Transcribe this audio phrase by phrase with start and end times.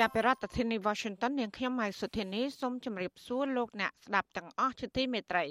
[0.00, 5.44] ជាប្រធានាធិបតី Washington នាងខ្ញុំម៉ៃសុធានីសូមជម្រាបសួរលោកអ្នកស្ដាប់ទាំងអស់ជាទីមេត្រី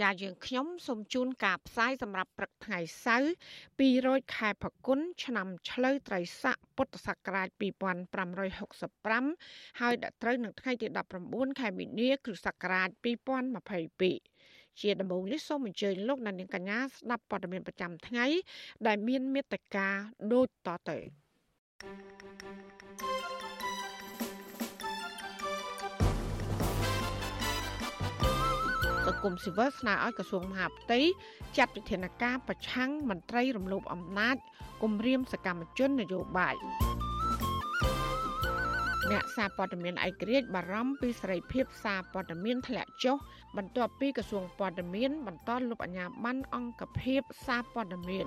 [0.00, 3.30] ចាយើងខ្ញុំសូមជូនការផ្សាយសម្រាប់ព្រឹកថ្ងៃសៅរ៍
[3.80, 7.48] 200ខែផល្គុនឆ្នាំឆ្លូវត្រីស័កពុទ្ធសករាជ
[8.44, 10.86] 2565ហើយដល់ត្រូវនឹងថ្ងៃទី
[11.22, 12.88] 19ខែមីនាគ្រិស្តសករាជ
[14.04, 18.26] 2022ជាដំបូងនេះសូមអញ្ជើញលោកអ្នកនាងកញ្ញាស្ដាប់ព័ត៌មានប្រចាំថ្ងៃ
[18.86, 19.88] ដែលមានមេត្តា
[20.32, 20.98] ដូចតទៅ
[23.00, 23.49] thank you
[29.06, 31.00] សង្គមស៊ីវិលស្នើឲ្យក្រសួងមហាផ្ទៃ
[31.56, 34.36] ចាត់វិធានការប្រឆាំងមន្ត្រីរំលោភអំណាច
[34.82, 36.56] គំរាមសកម្មជននយោបាយ
[39.10, 43.16] អ្នកសារព័ត៌មានឯករាជ្យបារម្ភពីសេរីភាពសារព័ត៌មានធ្លាក់ចុះ
[43.56, 48.26] បន្ទាប់ពីក្រសួងព័ត៌មាន បន្តលុបអាជ្ញាប័ណ្ណអង្គភាពសារព័ត៌មាន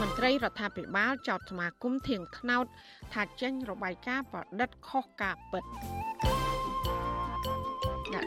[0.00, 2.66] មន្ត្រីរដ្ឋាភិបាលចោទសមាគមធៀងថ្នោត
[3.14, 5.99] ថាចេញរបាយការណ៍ប្រឌិតខុសការពិតអ្នក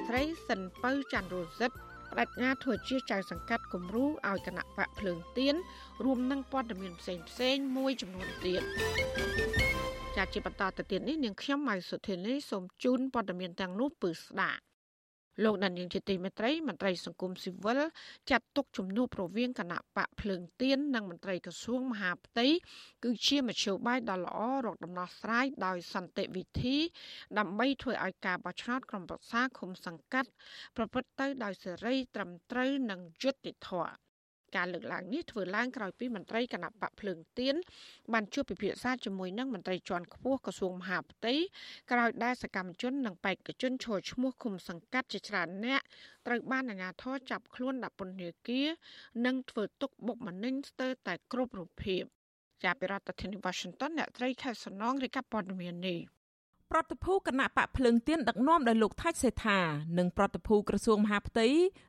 [0.07, 1.75] ស្រីសិនពៅច័ន្ទរសិទ្ធ
[2.17, 5.55] បដិញ្ញាធ្វើជាចៅសង្កាត់គំរូឲ្យគណៈបកភ្លើងទៀន
[6.03, 8.61] រួមនឹងព័ត៌មានផ្សេងផ្សេងមួយចំនួនទៀត
[10.15, 14.61] ចាជាបន្តទៅទៀតនេះនាងខ្ញុំម៉ៅសុធានីសូមជូនព័ត៌មានទាំងនោះពឺស្ដាប់
[15.43, 17.81] លោកដានៀងជាទីមេត្រីមន្ត្រីសង្គមស៊ីវិល
[18.29, 22.47] ចាត់ទុកជំនួបរវាងគណៈបកភ្លើងទៀននិងមន្ត្រីក្រសួងមហាផ្ទៃ
[23.03, 26.77] គឺជាមធ្យោបាយដ៏ល្អរកដំណោះស្រាយដោយសន្តិវិធី
[27.37, 30.29] ដើម្បីធ្វើឲ្យការបោះឆ្នោតក្រុមប្រឹក្សាឃុំសង្កាត់
[30.77, 34.12] ប្រព្រឹត្តទៅដោយសេរីត្រឹមត្រូវនិងយុត្តិធម៌
[34.55, 37.55] ការលើកឡើងនេះធ្វើឡើងក្រោយពីមន្ត្រីគណៈបកភ្លើងទៀន
[38.13, 41.33] បានជួបពិភាក្សាជាមួយនឹងមន្ត្រីជាន់ខ្ពស់ក្រសួងមហាផ្ទៃ
[41.91, 45.81] ក្រោយដែលសកម្មជននិងបេក្ខជនឈរឈ្មោះឃុំសង្កាត់ជាច្រើនអ្នក
[46.27, 48.67] ត្រូវបានអាជ្ញាធរចាប់ខ្លួនដាក់ពន្ធនាគារ
[49.25, 52.03] និងធ្វើទុកបុកម្នេញស្ទើរតែគ្រប់រូបភាព
[52.63, 55.99] ចាប់ពីរដ្ឋធានី Washington អ្នកត្រីខែសំណងរាយការណ៍ព័ត៌មាននេះ
[56.75, 59.59] ប្រតិភូគណៈបកភ្លើងទៀនដឹកនាំដោយលោកថាច់សេដ្ឋា
[59.97, 61.47] និងប្រតិភូក្រសួងមហាផ្ទៃ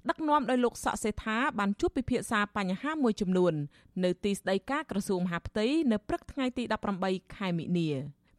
[0.09, 3.55] ដឹកនាំដោយលោកសក់សេដ្ឋាបានជួបពិភាក្សាបញ្ហាមួយចំនួន
[4.05, 6.63] នៅទីស្តីការក្រសួងមហាផ្ទៃនៅព្រឹកថ្ងៃទី
[7.01, 7.91] 18ខែមិនិនា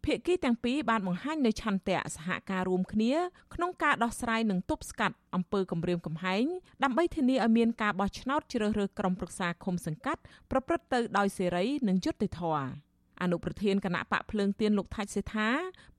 [0.05, 3.13] ភាគីទាំងពីរបានបង្ហាញនៅឆន្ទៈសហការរួមគ្នា
[3.53, 6.45] ក្នុងការដោះស្រាយនិងទប់ស្កាត់អំពើគំរាមកំហែង
[6.83, 12.84] ដើម្បីធានាឲ្យមានការបោះឆ្នោតជ្រើសរើសក្រុមប្រឹក្សាឃុំសង្កាត់ប្រព្រឹត្តទៅដោយសេរីនិងយុត្តិធម៌
[13.21, 15.49] អនុប្រធានគណៈបកភ្លើងទៀនលោកថាច់សេថា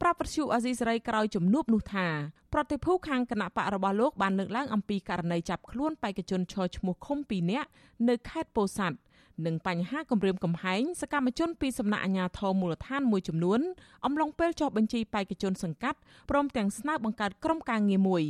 [0.01, 2.07] ប្រាប់ប្រជុអាស៊ីសេរីក្រោយជំនួបនោះថា
[2.53, 7.69] ប្រតិភូខាងគណៈបករបស់លោកបានលើកឡើងអំពីករណីចាប់ខ្លួនបេក្ខជនឈរឈ្មោះឃុំ2នាក់
[8.09, 8.99] នៅខេត្តពោធិ៍សាត់
[9.47, 13.61] និងបញ្ហាគម្រាមកំហែងសកម្មជនពីសំណាក់អាជ្ញាធរមូលដ្ឋានមួយចំនួន
[14.05, 15.99] អំឡុងពេលចុះបញ្ជីបេក្ខជនសង្កាត់
[16.31, 18.23] ព្រមទាំងស្នើបង្កើតក្រុមការងារមួយ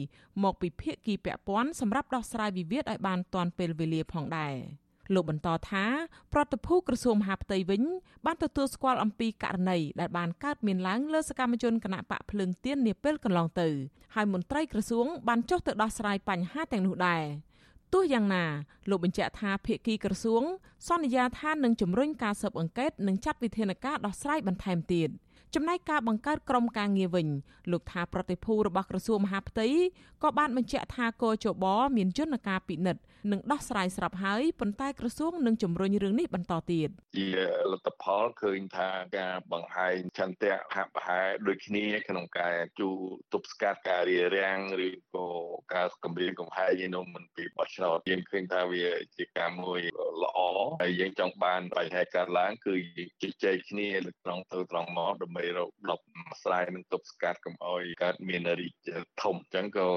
[0.42, 4.56] មកពីភាគីពាក់ព័ន្ធសម្រាប់ដោះស្រាយវិវាទឲ្យបានទាន់ពេលវេលាផងដែរ។
[5.15, 5.84] លោកបន្តថា
[6.33, 7.83] ប្រតិភូក្រសួងមហាផ្ទៃវិញ
[8.27, 13.69] បានទទួលស្គាល់អំពីករណីដែលបានកើតមានឡើងលើសកម្មជនគណៈបកភ្លើងទៀននាពេលកន្លងទៅ
[14.15, 17.25] ហើយមន្ត្រីក្រសួងបានចុះទៅដោះស្រាយបញ្ហាទាំងនោះដែរ
[17.93, 18.45] ទោះយ៉ាងណា
[18.91, 20.43] លោកបញ្ជាក់ថាភាគីក្រសួង
[20.89, 25.11] សន្យាថានឹងជំរុញការស៊ើបអង្កេតនិងចាត់វិធានការដោះស្រាយបន្ថែមទៀត។
[25.55, 27.28] ចំណែកការបង្កើតក្រុមការងារវិញ
[27.71, 29.66] លោកថាប្រតិភូរបស់ក្រសួងមហាផ្ទៃ
[30.22, 31.65] ក៏បានបញ្ជាក់ថាកោជប
[31.97, 37.28] មានយន្តការពិនិត្យនិងដោះស្រាយស្រាប់ហើយប៉ុន្តែក្រសួងនឹងជំរុញរឿងនេះបន្តទៀតជា
[37.72, 42.91] លទ្ធផលឃើញថាការបង្ហាញចន្ទៈហាក់ប្រហែលដូចគ្នាក្នុងការជួ
[43.32, 45.27] ទប់ស្កាត់ការរារាំងឬក៏
[45.75, 48.86] ការគម្រាមកំហែងនៅមិនពីបោះឆ្នោតយើងឃើញថាវា
[49.16, 49.80] ជាការមួយ
[50.22, 50.39] ល្អ
[50.83, 52.74] ហើយយើងចង់បានបញ្ហាកើតឡើងគឺ
[53.22, 53.89] ជជែកគ្នា
[54.22, 56.04] ក្នុងទៅត្រង់មកដើម្បីរកដប់
[56.42, 58.72] ស្រ័យនឹងទប់ស្កាត់កុំឲ្យកើតមានរីក
[59.22, 59.89] ធំអញ្ចឹងក៏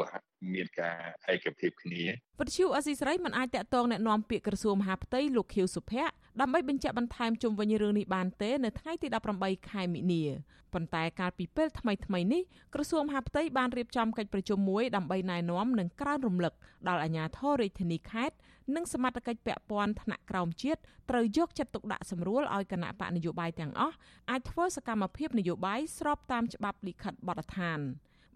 [0.54, 0.98] មានការ
[1.32, 2.02] ឯកភាពគ្នា
[2.40, 9.08] វិទ្យុអស៊ីសេរីមិនអាចតាក់ទងแนะនាំពាក្យក្រសួងមហាផ្ទៃលោកខៀវសុភ័ក្រដើម្បីបញ្ជាក់បន្ថែមជុំវិញរឿងនេះបានទេនៅថ្ងៃទី
[9.38, 10.24] 18ខែមិនិនា
[10.72, 12.42] ប៉ុន្តែកាលពីពេលថ្មីថ្មីនេះ
[12.74, 16.52] ក្រសួងមហាផ្ទៃបានរៀបចំកិច្ចប្រជុំមួយដើម្បីណែនាំនិងក្រើនរំលឹក
[16.88, 18.36] ដល់អាជ្ញាធររាជធានីខេត្ត
[18.74, 20.80] និងសមត្ថកិច្ចពាក់ព័ន្ធថ្នាក់ក្រោមជាតិ
[21.10, 23.96] ត្រូវយកចិត្តទុកដាក់សម្រួលឲ្យគណៈបកនយោបាយទាំងអស់
[24.30, 27.80] អាចធ្វើសកម្មភាពនយោបាយស្របតាមច្បាប់លិខិតបទដ្ឋាន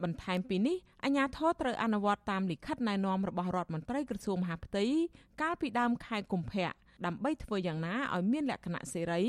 [0.04, 4.86] បន្ថែមពីនេះអាជ្ញាធរត្រូវអនុវត្តតាមលិខិតណែនាំរបស់រដ្ឋមន្ត្រីក្រសួងមហាផ្ទៃ
[5.42, 6.72] កាលពីដើមខែកុម្ភៈ
[7.06, 9.22] ដើម្បីធ្វើយ៉ាងណាឲ្យមានលក្ខណៈសេរី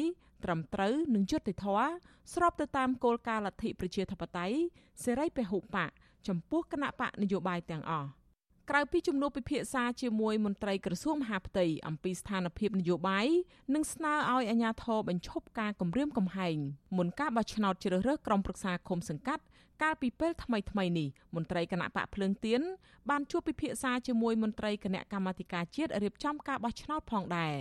[0.44, 1.88] ត្រឹមត្រូវនិងយុត្តិធម៌
[2.34, 4.56] ស្របទៅតាមគោលការណ៍លទ្ធិប្រជាធិបតេយ្យ
[5.04, 5.90] សេរីពហុបក
[6.28, 8.08] ចំពោះគណៈបកនយោបាយទាំងអស់។
[8.70, 13.26] ក្រៅពីជំនួបពិភាក្សាជាមួយមន្ត្រីក្រសួងមហាផ្ទៃអំពីស្ថានភាពនយោបាយ
[13.74, 16.56] និងស្នើឲ្យអាជ្ញាធរបញ្ឈប់ការគំរាមកំហែង
[16.96, 19.42] មុនការបោះឆ្នោតជ្រើសរើសក្រុមប្រឹក្សាឃុំសង្កាត់
[19.82, 22.60] កាលពីពេលថ្មីថ្មីនេះមន្ត្រីគណៈបកភ្លើងទៀន
[23.10, 27.54] បានជួបពិភាក្សាជាមួយមន្ត្រីគណៈកម្មាធិការជាតិរៀបចំការបោះឆ្នោតផងដែរ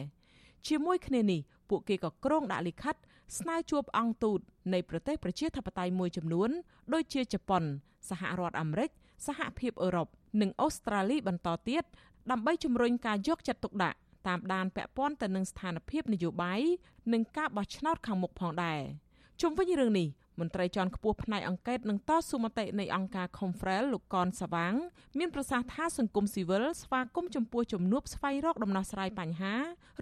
[0.67, 2.95] ជាមួយគ្នានេះពួកគេក៏ក្រុងដាក់លិខិត
[3.37, 4.39] ស្នើជួបអង្គទូត
[4.73, 6.49] នៃប្រទេសប្រជាធិបតេយ្យមួយចំនួន
[6.93, 7.63] ដូចជាជប៉ុន
[8.09, 8.89] សហរដ្ឋអាមេរិក
[9.27, 10.07] សហភាពអឺរ៉ុប
[10.41, 11.83] និងអូស្ត្រាលីបន្តទៀត
[12.31, 13.97] ដើម្បីជំរុញការយកចិត្តទុកដាក់
[14.27, 16.61] តាមដានពាក់ព័ន្ធទៅនឹងស្ថានភាពនយោបាយ
[17.13, 18.79] និងការបោះឆ្នោតខាងមុខផងដែរ
[19.41, 20.07] ជុំវិញរឿងនេះ
[20.39, 24.73] មន្ត្រីជាន់ខ្ពស់ផ្នែកអង្កេតនឹងតស៊ូមតិនៃអង្គការ Confrel លោកកនសាវាង
[25.17, 29.53] មានប្រសាសន៍ថាសង្គមស៊ីវិលស្វាគមន៍ចំពោះជំនួបស្វែងរកដំណោះស្រាយបញ្ហា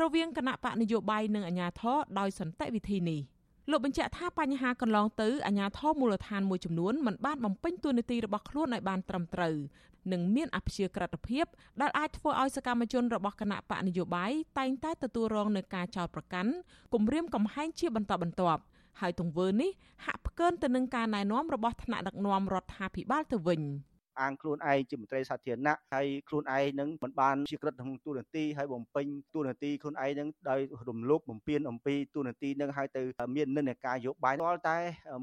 [0.02, 3.22] រវាងគណៈបកនយោបាយនិងអាជ្ញាធរដោយសន្តិវិធីនេះ។
[3.70, 9.56] លោកបញ្ជាក់ថាបញ្ហាកន្លងទៅអាជ្ញាធរមូលដ្ឋានមួយចំនួនមិនបានបំពេញតួនាទីរបស់ខ្លួនឲ្យបានត្រឹមត្រូវ
[10.12, 11.46] និងមានអព្យាក្រឹតភាព
[11.82, 16.52] ដែលអាចធ្វើឲ្យសកម្មជនរបស់គណៈបកនយោបាយតែងតែទទួលរងនឹងការចោទប្រកាន់
[16.94, 18.62] គំរាមកំហែងជាបន្តបន្ទាប់
[19.00, 19.72] ហើយទង្វើនេះ
[20.06, 23.62] ហាក់ផ្កើនទៅនឹងការណែនាំរបស់ថ្នាក់ដឹកនាំរដ្ឋាភិបាលទៅវិញ។
[24.22, 30.60] អាងខ្លួនឯងជាមន្ត្រីសាធារណៈហើយខ្លួនឯងនឹងមិនបានជាក្រិតក្នុងទូនាទីហើយបំពេញទូនាទីខ្លួនឯងនឹងដោយ
[30.90, 33.02] រំលោភបំពានអំពីទូនាទីនឹងហើយទៅ
[33.36, 34.78] មាននិន្នាការយោបាយរាល់តែ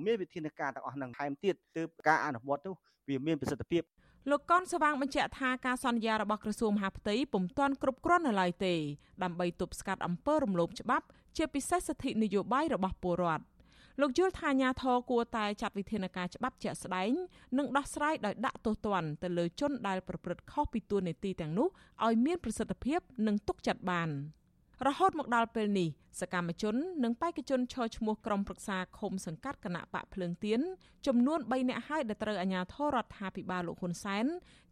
[0.07, 2.75] មានវិធានការទាំងអស់នឹងថែមទៀតទើបការអនុវត្តនោះ
[3.09, 3.83] វាមានប្រសិទ្ធភាព
[4.31, 8.75] លោកកនស្វាងបញ្ជាក់ថាការសន្យារបស់ក្រសួងមហាផ្ទៃពុំទាន់គ្រប់គ្រាន់នៅឡើយទេ
[9.23, 11.07] ដើម្បីទប់ស្កាត់អំពើរំលោភច្បាប់
[11.37, 13.45] ជាពិសេសសិទ្ធិនយោបាយរបស់ពលរដ្ឋ
[14.01, 17.13] លោកយល់ថាអាញាធរគួរតែចាត់វិធានការច្បាប់ជាក់ស្ដែង
[17.59, 21.69] និងដោះស្រាយដោយដាក់ទោសទណ្ឌទៅលើជនដែលប្រព្រឹត្តខុសពីទួលនីតិទាំងនោះ
[22.07, 24.09] ឲ្យមានប្រសិទ្ធភាពនិងទុកចិត្តបាន
[24.87, 25.89] រហូតមកដល់ពេលនេះ
[26.21, 26.75] សកម្មជន
[27.05, 30.61] និងបេក្ខជនឈរឈ្មោះក្រុមប្រឹក្សាឃុំសង្កាត់គណៈបកភ្លើងទៀន
[31.07, 34.27] ចំនួន3នាក់ហើយដែលត្រូវអាជ្ញាធររដ្ឋាភិបាលលោកហ៊ុនសែន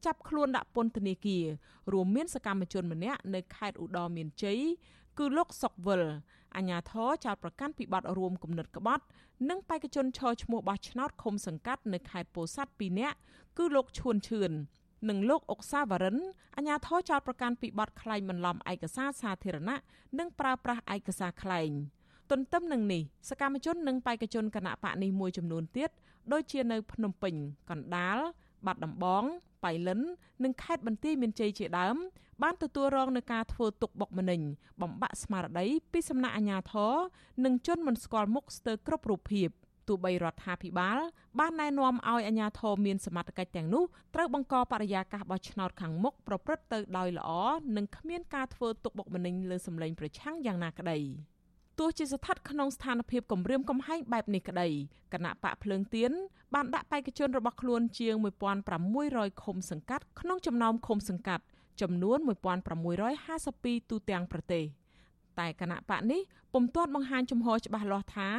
[0.05, 1.45] ចាប់ខ្លួនដាក់ពន្ធនាគារ
[1.93, 4.61] រួមមានសកម្មជនម្នាក់នៅខេត្តឧត្តរមានជ័យ
[5.19, 6.03] គឺលោកសុកវិល
[6.57, 9.05] អាញាធរចោតប្រកាន់ពីបទរួមគំនិតក្បត់
[9.49, 13.17] និងបេក្ខជនឈរឈ្មោះបោះឆ្នោតឃុំសង្កាត់នៅខេត្តពោធិ៍សាត់2នាក់
[13.59, 14.53] គឺលោកឈួនឈឿន
[15.09, 16.17] និងលោកអុកសាវរិន
[16.57, 19.77] អាញាធរចោតប្រកាន់ពីបទក្លែងបន្លំឯកសារសាធារណៈ
[20.19, 21.71] និងប្រើប្រាស់ឯកសារក្លែង
[22.31, 25.91] ទន្ទឹមនឹងនេះសកម្មជននិងបេក្ខជនគណៈបកនេះមួយចំនួនទៀត
[26.33, 27.35] ដូចជានៅភ្នំពេញ
[27.71, 28.19] កណ្ដាល
[28.67, 29.25] បាត់ដំបង
[29.65, 30.01] បៃលិន
[30.45, 31.97] និងខេត្តបន្ទាយមានជ័យជាដើម
[32.43, 34.41] បានទទួលរងនឹងការធ្វើទុកបុកម្នេញ
[34.83, 36.95] បំបាក់ស្មារតីពីសំណាក់អាជ្ញាធរ
[37.45, 39.49] និងជនមិនស្គាល់មុខស្ទើរគ្រប់រូបភាព
[39.89, 40.99] ទោះបីរដ្ឋាភិបាល
[41.39, 43.85] បានណែនាំឲ្យអាជ្ញាធរមានសមត្ថកិច្ចទាំងនោះ
[44.15, 47.31] ត្រូវបង្កបរិយាកាសបោះឆ្នោតខាងមុខប្រព្រឹត្តទៅដោយល្អ
[47.77, 50.99] និងគ្មានការធ្វើទុកបុកម្នេញលើសម្លេងប្រឆាំងយ៉ាងណាក្តី
[51.79, 54.69] ទោះជាស្ថិតក្នុងស្ថានភាពគម្រាមកំហែងបែបនេះក្តី
[55.13, 56.13] គណៈបកភ្លើងទៀន
[56.55, 58.15] បានដាក់បេក្ខជនរបស់ខ្លួនជាង
[58.79, 61.45] 1600ឃុំសង្កាត់ក្នុងចំណោមឃុំសង្កាត់
[61.81, 62.19] ចំនួន
[63.25, 64.65] 1652ទូទាំងប្រទេស
[65.39, 66.21] តែគណៈបកនេះ
[66.53, 68.31] ពុំទាន់បង្ហាញជំហរច្បាស់លាស់ថា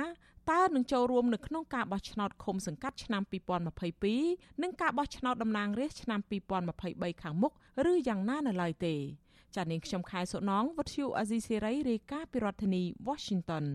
[0.51, 3.21] តើនឹងចូលរួមនៅក្នុងការបោះឆ្នោតឃុំសង្កាត់ឆ្នាំ
[4.07, 6.19] 2022និងការបោះឆ្នោតតំណាងរាស្ត្រឆ្នាំ
[6.71, 7.51] 2023ខាងមុខ
[7.91, 8.95] ឬយ៉ាងណានៅឡើយទេ
[9.55, 13.65] ចានាងខ្ញុំខែសុណងវັດឈូអាស៊ីសេរីរាយការណ៍ពីរដ្ឋធានី Washington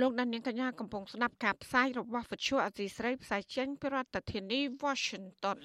[0.00, 5.58] លោកដានៀងកញ្ញាកំពុងស្ដាប់ការផ្សាយរបស់វិទ្យុអាស៊ីសេរីផ្សាយចេញពីរដ្ឋធានី Washington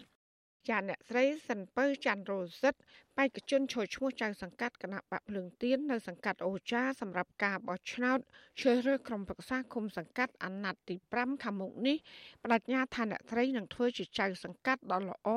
[0.70, 2.74] ចាអ្នកស្រីសិនពៅច័ន្ទរោសិត
[3.18, 8.20] បេក្ខជនឈរឈ្មោះចៅសង្កាត់គណៈបកភ្លើងទៀននៅសង្កាត់អូចាសម្រាប់ការបោះឆ្នោត
[8.62, 11.98] ជ្រើសរើសក្រុមប្រឹក្សាគុំសង្កាត់អាណត្តិទី5ខាងមុខនេះ
[12.44, 15.30] បដិញ្ញាថាអ្នកស្រីនឹងធ្វើជាចៅសង្កាត់ដ៏ល្អ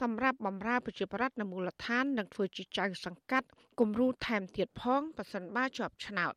[0.00, 3.48] សម្រាប់បម្រើប្រជាប្រដ្ឋនៅមូលដ្ឋាននិងធ្វើជាចៅសង្កាត់
[3.80, 6.34] គំរូថែមទៀតផងប៉ះសិនបាជាប់ឆ្នោត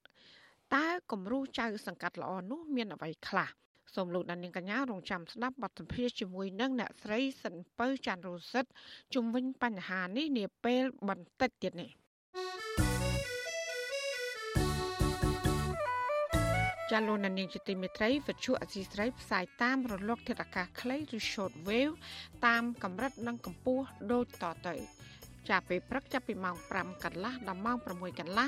[0.76, 3.50] តើគំរូចៅសង្កាត់ល្អនោះមានអ្វីខ្លះ
[3.96, 8.66] សូមលោកដានៀងកញ្ញារងចាំស្ដាប់បទសម្ភាសជាមួយនឹងអ្នកស្រីសិនពៅច័ន្ទរោសិត
[9.14, 11.90] ជុំវិញបញ្ហានេះនាពេលបន្តិចទៀតនេះ
[16.92, 21.96] ចាលោកនាងជាទីមេត្រីវិទ្យុអសីស្រីផ្សាយតាមរលកធាតុអាកាសខ្លីឬ short wave
[22.46, 24.76] តាមកម្រិតនិងកម្ពស់ដូចតទៅ
[25.50, 28.48] ចាប់ពេលព្រឹកចាប់ពីម៉ោង5កន្លះដល់ម៉ោង6កន្លះ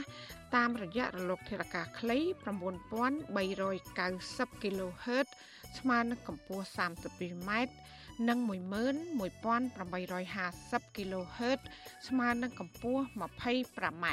[0.55, 5.27] តាមរយៈរលកធាតុអាកាសខ្លី9390 kHz
[5.79, 7.51] ស្មើនឹងកម្ពស់ 32m
[8.27, 11.59] និង11850 kHz
[12.07, 14.05] ស្មើនឹងកម្ពស់ 25m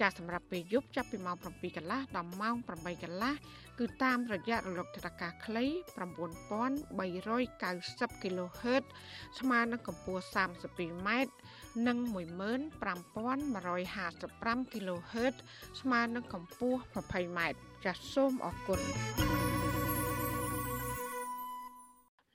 [0.00, 3.32] ចាសសម្រាប់ពេលយប់ចាប់ពីម៉ោង7កន្លះដល់ម៉ោង8កន្លះ
[3.78, 8.84] គឺតាមរយៈរលកធាតុអាកាសខ្លី9390 kHz
[9.38, 11.08] ស្មើនឹងកម្ពស់ 32m
[11.86, 15.34] និង15155 kHz
[15.80, 17.40] ស្មើនឹងកម្ពស់ 20m
[17.84, 18.80] ចាសសូមអរគុណ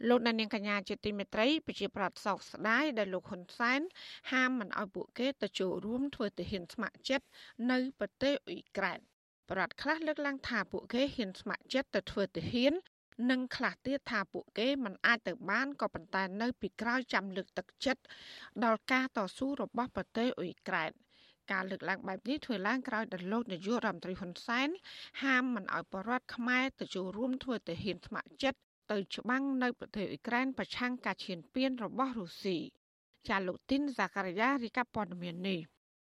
[0.10, 3.82] លោកដានៀងកញ្ញាជាទីមេត្រីប្រជាប្រដ្ឋសោកស្ដាយដែលលោកហ៊ុនសែន
[4.32, 7.25] ហាមមិនឲ្យពួកគេទៅចូលរួមធ្វើទាហានស្ម័គ្រចិត្ត
[7.72, 9.00] នៅប្រទេសអ៊ុយក្រែន
[9.50, 12.74] ប្រដ្ឋខ្លះលើកឡើងថាពួកគេហ៊ានស្ម័គ្រចិត្តទៅធ្វើទាហាន
[13.30, 18.02] និងខ្លះទៀតថាពួកគេមិនអាចទៅបានក៏ប៉ុន្តែនៅពីក្រោយចាំលើកទឹកចិត្ត
[18.64, 20.92] ដល់ការតស៊ូរបស់ប្រទេសអ៊ុយក្រែន
[21.52, 24.70] ការលើកឡើងបែបនេះធ្វើឡើងក្រោយដែលលោកនាយករដ្ឋមន្ត្រីហ៊ុនសែន
[25.24, 28.60] ហាមមិនឲ្យបរដ្ឋខ្មែរទៅចូលរួមធ្វើទាហានស្ម័គ្រចិត្ត
[28.92, 32.58] ទៅច្បាំងនៅប្រទេសអ៊ុយក្រែនប្រឆាំងការឈានពានរបស់រុស្ស៊ី
[33.28, 35.60] ចាលោកទីនហ្សាការីយ៉ារីកាព័ត៌មាននេះ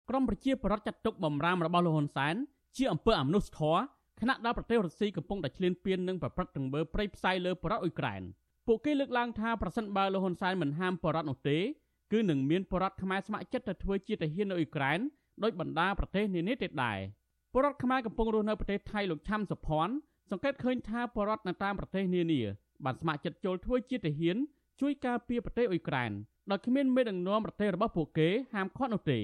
[0.09, 2.35] ក្រមប្រជាប្រដ្ឋចាត់ទុកបំរាមរបស់លោកហ៊ុនសែន
[2.77, 8.23] ជាអំពើអមនុស្សធម៌ ខណៈដែលប្រទេសរុស្ស៊ីកំពុងតែឈ្លានពាននិងប្រព្រឹត្តទង្វើព្រៃផ្សៃលើប្រដ្ឋអ៊ុយក្រែន
[8.67, 11.59] ពួកគេលើកឡើងថាប្រសិនបើលោកហ៊ុនសែនមិនហាមប្រដ្ឋនោះទេ
[12.13, 14.99] គឺនឹងមានប្រដ្ឋខ្មែរស្ម័គ្រចិត្តទៅធ្វើជាទាហាននៅអ៊ុយក្រែន
[15.43, 16.99] ដោយបណ្ដាប្រទេសនានាទៀតដែរ
[17.55, 19.93] ប្រដ្ឋខ្មែរកំពុងរស់នៅប្រទេសថៃលោកឆាំសុផាន់
[20.31, 22.41] សង្កេតឃើញថាប្រដ្ឋនៅតាមប្រទេសនានា
[22.85, 24.37] បានស្ម័គ្រចិត្តចូលធ្វើជាទាហាន
[24.81, 26.11] ជួយការពារប្រទេសអ៊ុយក្រែន
[26.51, 29.21] ដោយគ្មានមេដឹកនាំប្រទេសរបស់ពួកគេហាមឃាត់នោះទេ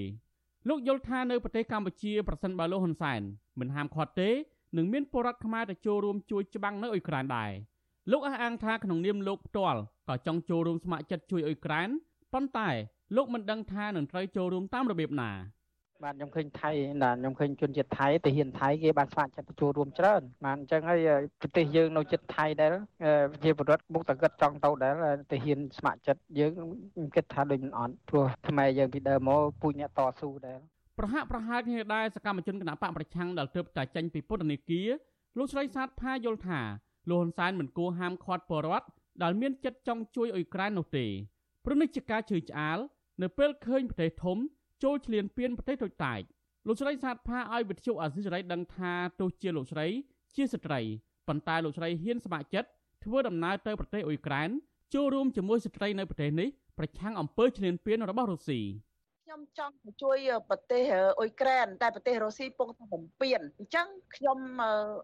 [0.69, 3.21] លោកយល់ថានៅប្រទេសកម្ពុជាប្រសិនបើលោកហ៊ុនសែន
[3.59, 4.29] មិនហាមឃាត់ទេ
[4.77, 7.51] នឹងមានពលរដ្ឋខ្មែរទៅចូលរួមជួយច្បាំងនៅអ៊ុយក្រែនដែរ
[8.11, 9.79] លោកអះអាងថាក្នុងនាមលោកផ្ទាល់
[10.09, 11.89] ក៏ចង់ចូលរួមស្ម័គ្រចិត្តជួយអ៊ុយក្រែន
[12.33, 12.69] ប៉ុន្តែ
[13.15, 15.31] លោកមិនដឹងថានឹងត្រូវចូលរួមតាមរបៀបណា
[16.03, 16.71] បាទខ្ញុំឃើញថៃ
[17.03, 20.99] បាទខ្ញុំឃើញជនជាតិថៃទៅហ៊ានថៃគេបានស្ម័គ្រចិត្តចូលរួមច្រើនបាទអញ្ចឹងហើយ
[21.41, 22.71] ប្រទេសយើងនៅចិត្តថៃដែល
[23.43, 24.93] ជាពលរដ្ឋមុខតកឹតចង់ទៅដែល
[25.31, 26.51] ទៅហ៊ានស្ម័គ្រចិត្តយើង
[27.15, 30.59] គិតថាដូចមិនអត់ព្រោះខ្មែរយើងពីដើមមកពូជអ្នកតស៊ូដែរ
[30.99, 34.89] ប្រហាក់ប្រហែលគ្នាដែរសកម្មជនគណបកប្រឆាំងដែលទើបតែចេញពីពន្ធនាគារ
[35.37, 36.61] លោកស្រីសាទផាយល់ថា
[37.09, 38.87] លោកហ៊ុនសែនមិនគួរហាមឃាត់ពលរដ្ឋ
[39.23, 41.05] ដែលមានចិត្តចង់ជួយអ៊ុយក្រែននោះទេ
[41.63, 42.77] ព្រោះនេះជាការជឿឆ្អាល
[43.21, 44.37] នៅពេលឃើញប្រទេសធំ
[44.83, 46.21] ចូលឈ្លានពានប្រទេសតូចតាច
[46.67, 49.87] លោកស្រីសាទផាឲ្យវិទ្យុអាស៊ីសេរីដឹងថាទោះជាលោកស្រី
[50.35, 50.81] ជាស្ត្រី
[51.27, 52.69] ប៉ុន្តែលោកស្រីហ៊ានស្ម័គ្រចិត្ត
[53.03, 54.49] ធ្វើដំណើរទៅប្រទេសអ៊ុយក្រែន
[54.93, 58.61] ចូលរួមជាមួយស្ត្រីនៅប្រទេសនេះប្រឆាំងអំពើឈ្លានពានរបស់រុស្ស៊ី
[59.35, 60.17] ខ្ញុំចង់ជួយ
[60.49, 60.83] ប្រទេស
[61.19, 64.37] អ៊ុយក្រែនតែប្រទេសរុស្ស៊ីពងតែបំពេញអញ្ចឹងខ្ញុំ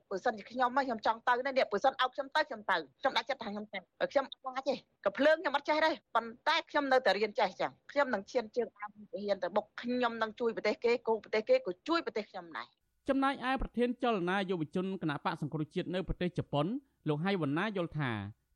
[0.09, 3.79] បើសិនជាខ្ញុំខ្ញុំចង់ទៅនេះបើសិនឲ្យខ្ញុំទៅខ្ញុំទៅខ្ញុំដាក់ចិត្តថាខ្ញុំទៅ
[4.11, 12.67] ខ្ញុំអត់ខ្លាចទេក៏ភ្លើងខ្ញុំអត់ចេះដែរប៉ុន្តែខ្ញុំនៅតែរៀនចេះចឹងខ្ញុំនឹងឈានជើងដើមរៀនទៅបុកខ្ញុំនឹងជួយប្រទេសគេគោប្រទេសគេក៏ជួយប្រទេសខ្ញុំដែរ
[13.09, 16.65] ចំណែកឯប្រធានចលនាយុវជនគណៈបកសង្គ្រោះជាតិនៅប្រទេសជប៉ុន
[17.07, 18.11] លោកហៃវណ្ណាយល់ថា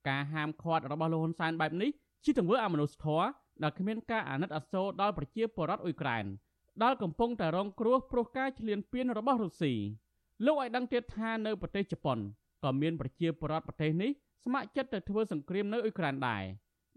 [0.10, 1.90] ការហាមឃាត់របស់លោកហ៊ុនសែនបែបនេះ
[2.24, 6.26] ជាទង្វើអមនុស្សធម៌ ដែលគ្មានការអាណិតអាសូរដល់ប្រជាពលរដ្ឋអ៊ុយក្រែន
[6.84, 9.74] ដែលកំពុងតែរងគ្រោះព្រោះការឈ្លានពានរបស់រុស្ស៊ី
[10.46, 12.18] លោកឲ្យដឹងទៀតថានៅប្រទេសជប៉ុន
[12.64, 14.12] ក៏មានប្រជាពលរដ្ឋប្រទេសនេះ
[14.44, 16.44] ស្ម័គ្រចិត្តទៅធ្វើសង្គ្រាមនៅអ៊ុយក្រែនដែរ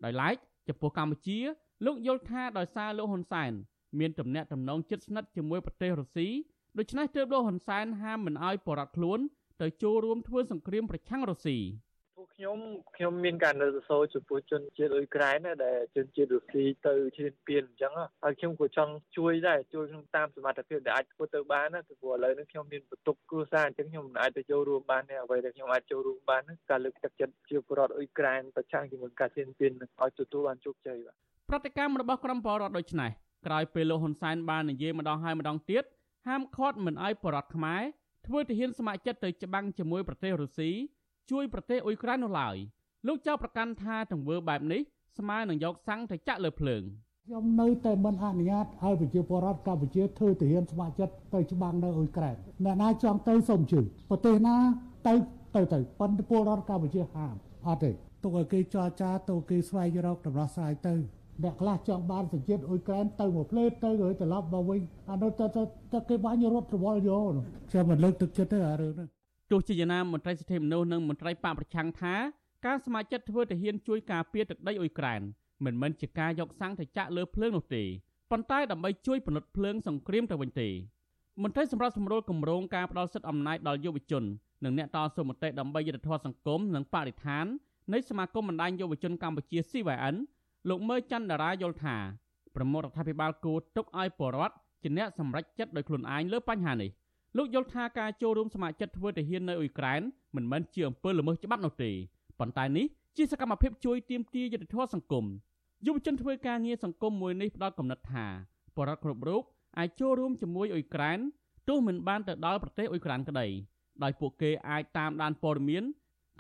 [0.05, 0.37] ដោយឡែក
[0.69, 1.39] ចំពោះកម្ពុជា
[1.87, 3.53] លោកយល់ថាដោយសារលោកហ៊ុនសែន
[3.99, 6.29] មានទំនាក់ទំនងជិតស្និទ្ធជាមួយប្រទេសរុស្ស៊ី
[6.79, 9.21] ដូច្នេះទើបលោកហ៊ុនសែនហាមមិនឲ្យបរតខ្លួន
[9.61, 11.88] ទៅចូលរួមធ្វើសង្គ្រាមប្រឆាំងរុស្ស៊ីពួក
[12.41, 12.61] ខ្ញុំ
[12.97, 17.93] ខ្ញុំមានការនៅសរសើរចំពោះជនជាតិអ៊ុយក្រែនដែលជនជាតិរុស្ស៊ីទៅឈ្លានពានអញ្ចឹង
[18.25, 31.17] ហើយខ្ញុំក៏ចង់ជួយដែរជួយក្នុងតាមសមត្ថភាពដែលអាចធ្វើទៅបានណាព្រោះឥឡូវនេះខ្ញុំមានបន្ទុកគ្រួសារអញ្ចឹងខ្ញុំមិនអាចទៅចូលរួមបានទេអ្វីដែលខ្ញុំអាចចូលរួមបានការលើកទឹកចិត្តជាពលរដ្ឋអ៊ុយក្រែនប្រឆាំងជាមួយការឈ្លានពានឲ្យទទួលបានជោគជ័យបាទ
[31.51, 33.11] ប្រតិកម្មរបស់ក្រុមពលរដ្ឋដូចនេះ
[33.47, 35.85] ក្រោយពេលលោកហ៊ុនសែនបាននិយាយម្ដងហើយម្ដងទៀត
[36.29, 37.83] ហាមឃាត់មិនឲ្យបរដ្ឋខ្មែរ
[38.27, 40.71] ធ្វើទាហានស្ម័គ្រចិត្តទៅច្បាំងជាមួយប្រទេសរុស្ស៊ី
[41.31, 42.57] ជួយប្រទេសអ៊ុយក្រែននោះឡើយ
[43.07, 44.81] លោកចៅប្រកាន់ថាទង្វើបែបនេះ
[45.19, 46.83] ស្មើនឹងយកសាំងទៅចាក់លើភ្លើង
[47.27, 54.57] ខ្ញុំនៅតែមិនអនុញ្ញាតឲ្យប្រជាពលរដ្ឋកម្ពុជាធ្វើទាហានស្ម័គ្រចិត្តទៅច្បាំងនៅអ៊ុយក្រែនអ្នកណាចង់ទៅសូមជួយប្រទេសណា
[55.07, 55.15] ទៅ
[55.57, 57.35] ទៅទៅប៉ុន្តែពលរដ្ឋកម្ពុជាហាម
[57.67, 57.91] អត់ទេ
[58.23, 60.95] ទុកឲ្យគេចរចាទៅគេស្វែងរកដំណោះស្រាយទៅ
[61.43, 64.81] អ្នកខ្លះចង់បានសញ្ជាតិអ៊ុយក្រែនទៅមួយផ្លេតទៅ rồi ត្រឡប់មកវិញ
[65.11, 65.47] អានោះទៅ
[65.93, 67.23] ទៅគេបាញ់រត់រវល់យក
[67.71, 69.18] ខ្ញុំមិនលើកទឹកចិត្តទេអារឿងនេះ
[69.51, 72.15] ទោះជាយ៉ាងណាមន្ត្រីសិទ្ធិមនុស្សនិងមន្ត្រីបកប្រឆាំងថា
[72.67, 75.21] ការស្ម័គ្រចិត្តធ្វើទាហានជួយការពារទឹកដីអ៊ុយក្រែន
[75.65, 77.85] មិនមែនជាការយកសាំងទៅចាក់លើភ្លើងនោះទេ
[78.31, 80.69] ប៉ុន្តែដើម្បីជួយផលិតភ្លើងសង្គ្រាមទៅវិញទេ
[81.43, 84.25] មន្ត្រីសម្រាប់សម្រួលគម្រោងការផ្ដល់សិទ្ធិអំណាចដល់យុវជន
[84.65, 87.47] និងអ្នកតស៊ូមតិដើម្បីយុត្តិធម៌សង្គមនិងបរិស្ថាន
[87.93, 90.17] នៃសមាគមបណ្ដាញយុវជនកម្ពុជា CYN
[90.69, 91.97] លោកមើច័ន្ទតារាយល់ថា
[92.55, 96.91] ប្រមុខរដ្ឋាភិបាលគួរទុកឲ្យបរដ្ឋជាអ្នកសម្រេចចិត្តដោយខ្លួនឯងលើបញ្ហានេះ
[97.39, 100.01] លោកយល់ថាការចូលរួមសមាជិកធ្វើទាហាននៅអ៊ុយក្រែន
[100.37, 101.91] មិនមែនជាអំពើល្មើសច្បាប់នោះទេ
[102.39, 105.25] ប៉ុន្តែនេះជាសកម្មភាពជួយទាមទារយុត្តិធម៌សង្គម
[105.87, 108.27] យុវជនធ្វើការងារសង្គមមួយនេះផ្ដល់កំណត់ថា
[108.77, 109.43] បរិវត្តគ្រប់រូប
[109.79, 111.19] អាចចូលរួមជាមួយអ៊ុយក្រែន
[111.69, 113.47] ទោះមិនបានទៅដល់ប្រទេសអ៊ុយក្រែនក្តី
[114.03, 115.85] ដោយពួកគេអាចតាមដានព័ត៌មាន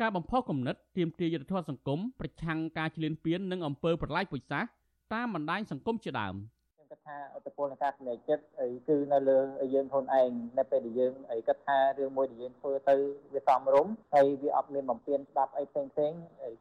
[0.01, 4.69] ការបំផុសគំនិតទាមទារយុត្តិធម៌សង្គមប្រឆាំងការឈ្លានពាននិងអំពើប្រល័យពូជសាសន៍
[5.15, 6.58] តាមបណ្ដាញសង្គមជាដើមខ្ញុំ
[6.91, 9.39] គិតថាអត្តពលនៃការសម្រេចចិត្តអីគឺនៅលើ
[9.75, 12.95] យើងខ្លួនឯងនៅពេលដែលយើងអីគិតថារឿងមួយដែលយើងធ្វើទៅ
[13.35, 16.13] វាសមរម្យហើយវាអត់មានបំពេញច្បាប់អីផ្សេងផ្សេង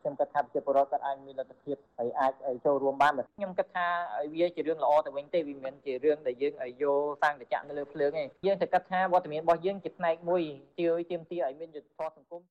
[0.02, 2.34] ខ្ញុំគិតថាប្រជាពលរដ្ឋគាត់អាចមានលទ្ធភាពហើយអាច
[2.66, 3.88] ចូលរួមបានខ្ញុំគិតថា
[4.36, 10.44] វាជារឿងល្អទៅវិញទេវាមិនជារឿងដែលយើងឲ្យយកសាំងតចៈនៅលើភ្លើងទេយើងតែគិតថាវត្តមានរបស់យើងជាផ្នែកមួយ
[10.80, 12.42] ជួយទាមទារឲ្យមានយុទ្ធសាស្ត្រសង្គម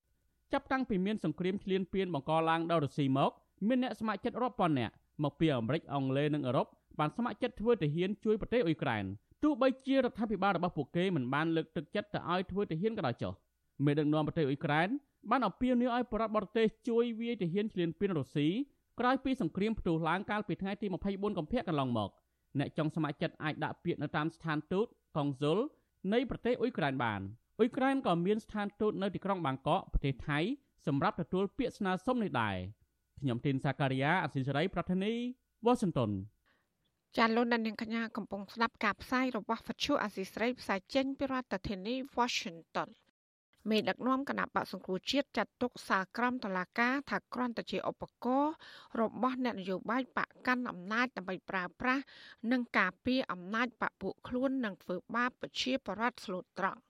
[0.53, 3.31] ចាប់តាំងពីមានសង្គ្រាមឈ្លានពានបង្កឡើងដោយរុស្ស៊ីមក
[3.67, 4.93] មានអ្នកស្ម័គ្រចិត្តរាប់ពាន់នាក់
[5.23, 6.67] មកពីអាមេរិកអង់គ្លេសនិងអឺរ៉ុប
[6.99, 9.05] បានស្ម័គ្រចិត្តធ្វើទាហានជួយប្រទេសអ៊ុយក្រែន
[9.43, 13.33] ទោះបីជារដ្ឋាភិបាលរបស់ពួកគេមិនបានលើកទឹកចិត្តទៅឲ្យធ្វើទាហានក៏ដោយចុះ
[13.85, 14.87] មេដឹកនាំប្រទេសអ៊ុយក្រែន
[15.29, 18.47] បានអំពាវនាវឲ្យបរដ្ឋបរទេសជួយវាយទាហានឈ្លានពានរុស្ស៊ី
[18.99, 22.09] ក្រោយពីសង្គ្រាមផ្ទុះឡើងកាលពីថ្ងៃទី24កុម្ភៈកន្លងមក
[22.59, 24.87] អ្នកចង់ស្ម័គ្រចិត្តអាចដាក់ពាក្យនៅតាមស្ថានទូត
[25.17, 25.57] កុងស៊ុល
[26.13, 27.21] នៃប្រទេសអ៊ុយក្រែនបាន
[27.59, 30.39] អ៊ុយក្រែនក៏មានស្ថានទូតនៅទីក្រុងបាងកកប្រទេសថៃ
[30.87, 32.55] សម្រាប់ទទួលពាក្យស្នើសុំនេះដែរ
[33.21, 35.13] ខ្ញុំទីនសាការីយ៉ាអសិលសេរីប្រធានី
[35.65, 36.11] វ៉ាស៊ីនតោន
[37.15, 42.89] ចាលោកនាងកញ្ញាកំពុងស្ដាប់ការផ្សាយរបស់វិទ្យុអាស៊ីស្រីផ្សាយចេញពីរដ្ឋធានី Washington
[43.69, 48.53] មេដឹកនាំគណៈបកសង្គ្រោះជាតិចាត់ទុកសារក្រមតឡាការថាគ្រាន់តែជាឧបករណ៍
[49.01, 52.03] របស់អ្នកនយោបាយបកកាន់អំណាចដើម្បីប្រើប្រាស់
[52.51, 56.81] និងការពារអំណាចបកពួកខ្លួននិងធ្វើបាបប្រជាពលរដ្ឋស្លូតត្រង់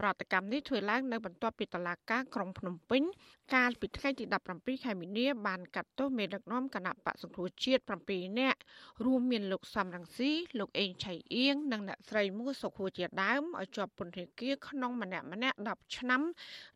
[0.00, 3.02] ប្រតិកម្មនេះធ្វើឡើងនៅបន្ទាប់ពីតុលាការក្រុងភ្នំពេញ
[3.54, 4.24] កាលពីថ្ងៃទី
[4.54, 8.58] 17ខែមីនាបានកាត់ទោសមេដឹកនាំគណៈបកសង្គ្រោះជាតិ7នាក់
[9.04, 16.22] រួមមានលោកសំរងស៊ីលោកអេងឆៃអៀងនិងអ្នកស្រីមួសុខួរជាដើមឲ្យជាប់ពន្ធនាគារក្នុងម្នាក់ម្នាក់10ឆ្នាំ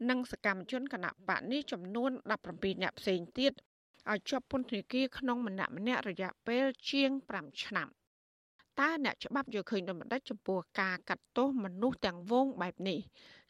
[0.08, 2.10] និងសកម្មជនគណៈបកនេះចំនួន
[2.46, 3.52] 17នាក់ផ្សេងទៀត
[4.10, 7.88] ឲ្យជាប់ពន្ធនាគារក្នុងម្នាក់ម្នាក់រយៈពេលជាង5ឆ្នាំ
[8.80, 12.98] តើអ្នកច្បាប់យល់ឃើញដូចម្តេចចំពោះការកាត់ទោសមនុស្សទាំងវងបែបនេះ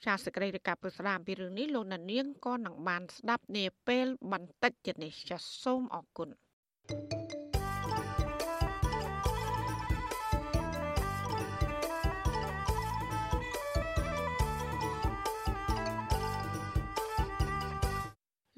[0.04, 6.28] ចាសសេចក្តីរាយការណ៍ពុស្ដាអំពីរឿងនេះលោកណានៀងក៏នឹងបានស្ដាប់នាពេលបន្តិចទៀតនេះចាសសូមអរគុណ
[6.90, 7.47] thank you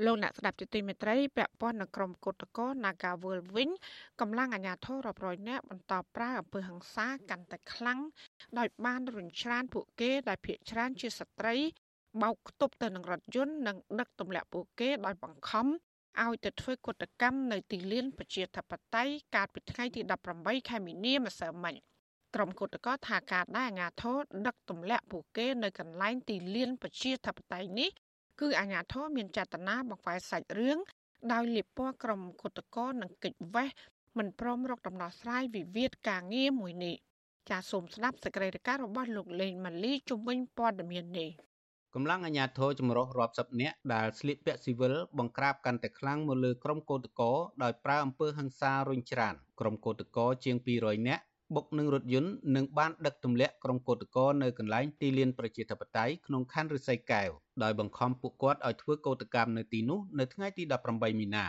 [0.04, 3.70] លោកអ្នកស្ដាប់ទទីមេត្រីពាក់ព័ន្ធនឹងក្រុមគឧតកោ Nagawal វិញ
[4.20, 8.00] កម្លាំងអាជ្ញាធររាប់រយនាក់បន្តប្រើអំពើហិង្សាកាន់តែខ្លាំង
[8.58, 11.56] ដោយបានរញច្រានពួកគេដែលភ័យច្រានជាស្ត្រី
[12.22, 15.66] បោកខ្ទប់ទៅនឹងរថយន្តនិងដឹកទម្លាក់ពួកគេដោយបង្ខំ
[16.22, 20.00] ឲ្យទៅធ្វើកុតកម្មនៅទីលានប្រជាធិបតេយ្យកាលពីថ្ងៃទី
[20.36, 21.74] 18ខែមីនាម្សិលមិញ
[22.34, 27.90] ក្រុមគឧតកោថាការដែលអាជ្ញាធរដឹកទម្លាក់ពួកគេនៅកន្លែងទីលានប្រជាធិបតេយ្យនេះ
[28.40, 30.78] គឺអាញាធរមានចេតនាបង្វែរសាច់រឿង
[31.32, 33.68] ដោយលៀបពណ៌ក្រុមគុតកោនិងកិច្ចវេះ
[34.18, 36.94] មិនព្រមរកដំណោះស្រាយវិវាទការងារមួយនេះ
[37.50, 41.30] ចាសសូមស្ដាប់សេចក្តីរាយការណ៍របស់លោកលេងម៉ាលីជំវិញព័ត៌មាននេះ
[41.94, 51.22] កម្លាំងអាជ្ញាធរចម្រុះរាប់សិបនាក់ដែលស្លៀកពាក់ស៊ីវិលបង្ក្រាបកាន់តែខ្លាំងមកលើក្រុមកោតក្រដោយប្រើអំពើហិង្សារុញច្រានក្រុមកោតក្រជាង200នាក់
[51.54, 57.30] បុកនឹងរថយន្តនិងបានដឹកទម្លាក់ក្រុមកោតក្រនៅកន្លែងទីលានប្រជាធិបតេយ្យក្នុងខណ្ឌឫស្សីកែវ
[57.62, 61.46] ដោយបង្ខំពួកគាត់ឲ្យធ្វើកោតកម្មនៅទីនោះនៅថ្ងៃទី18មីនា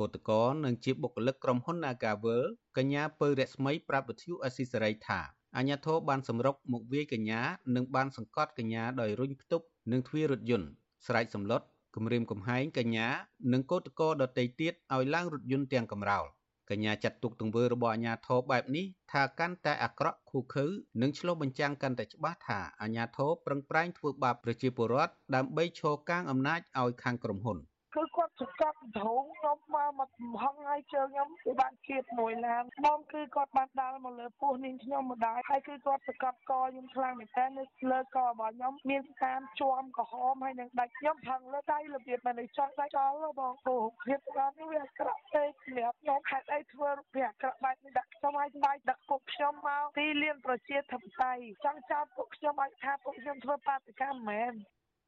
[0.00, 2.42] កោតក្រនឹងជាបុគ្គលិកក្រុមហ៊ុន Nagavel
[2.76, 5.20] កញ្ញាពៅរស្មីប្រាប់វិទ្យុអស៊ីសេរីថា
[5.56, 7.40] អាញាធរបានសម្រុកមកវាយកញ្ញា
[7.74, 10.68] និងបានសង្កត់កញ្ញាដោយរុញផ្ទប់នឹងទ្វាររថយន្ត
[11.06, 11.62] ស្រែកសម្លុត
[11.96, 13.08] គម្រាមកំហែងកញ្ញា
[13.52, 16.26] និងកោតក្រដទៃទៀតឲ្យឡើងរថយន្តទាំងកំរោល។
[16.70, 20.66] កញ្ញាចាត់ទុកទង្វើរបស់អាជ្ញាធរបែបនេះថាកាន់តែអាក្រក់ឃូខើ
[21.02, 27.58] និងឆ្លុះបញ្ចាំងកាន់តែច្បាស់ថាអាជ្ញាធរប្រឹងប្រែងធ្វើបាបប្រជាពលរដ្ឋដើម្បីឈរកាងអំណាចឲ្យខាងក្រុមហ៊ុន
[27.96, 30.10] គឺគាត់សកាត់ត្រង់ខ្ញុំមកមក
[30.42, 54.52] ហងឲ្យជើងខ្ញុំវាបានជាតិមួយឡានបងគឺគាត់បានដាល់មកលើពោះនាងខ្ញុំម្ដាយហើយគឺគាត់សកាត់កខ្ញុំខ្លាំងមែនតើនៅលើករបស់ខ្ញុំមានតាមជួមក្រហមហើយនឹងដាច់ខ្ញុំផឹងលើដៃរបៀបមិនចង់ដាច់ដល់បងពោះភាពដល់នេះវាអាក្រក់ពេកសម្រាប់ខ្ញុំហេតុអីធ្វើរូបភាពអាក្រក់បែបនេះដាក់ខ្ញុំឲ្យស្បែកដឹកពុកខ្ញុំមកទីលានប្រជាធិបតេយ្យចង់ចោទពុកខ្ញុំឲ្យថាពុកខ្ញុំធ្វើបាតកម្មមែន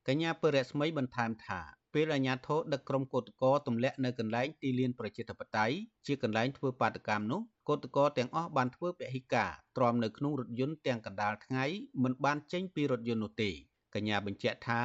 [0.09, 5.76] កញ្ញាពរស្មីបន្ថែមថា ពេលអាជ្ញាធរដឹកក្រុមកោតក្រទម្លាក់នៅកន្លែងទីលានប្រជាធិបតេយ្យ
[6.08, 11.66] ជាកន្លែងធ្វើបាតកម្មនោះកោតក្រទាំងអស់បានធ្វើពហិការទ្រាំនៅក្នុងរថយន្តទាំងកណ្ដាលថ្ងៃ
[12.04, 13.50] មិនបានចេញពីរថយន្តនោះទេ
[13.96, 14.82] កញ្ញាបញ្ជាក់ថា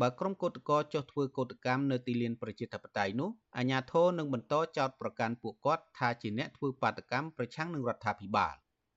[0.00, 8.54] បើក្រុមកោតក្រចុះធ្វើកោតកម្មនៅទីលានប្រជាធិបតេយ្យនោះអាជ្ញាធរនឹងបន្តចោទប្រកាន់ពួកគាត់ថាជាអ្នកធ្វើបាតកម្មប្រឆាំងនឹងរដ្ឋាភិបាល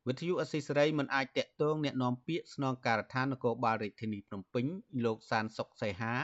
[0.07, 4.65] វិទ្យុអស៊ីសេរីមិនអាចតាក់ទងแนะនាំពាក្យស្នងការដ្ឋាននគរបាលរាជធានីភ្នំពេញ
[5.05, 6.15] លោកសានសុកសៃហា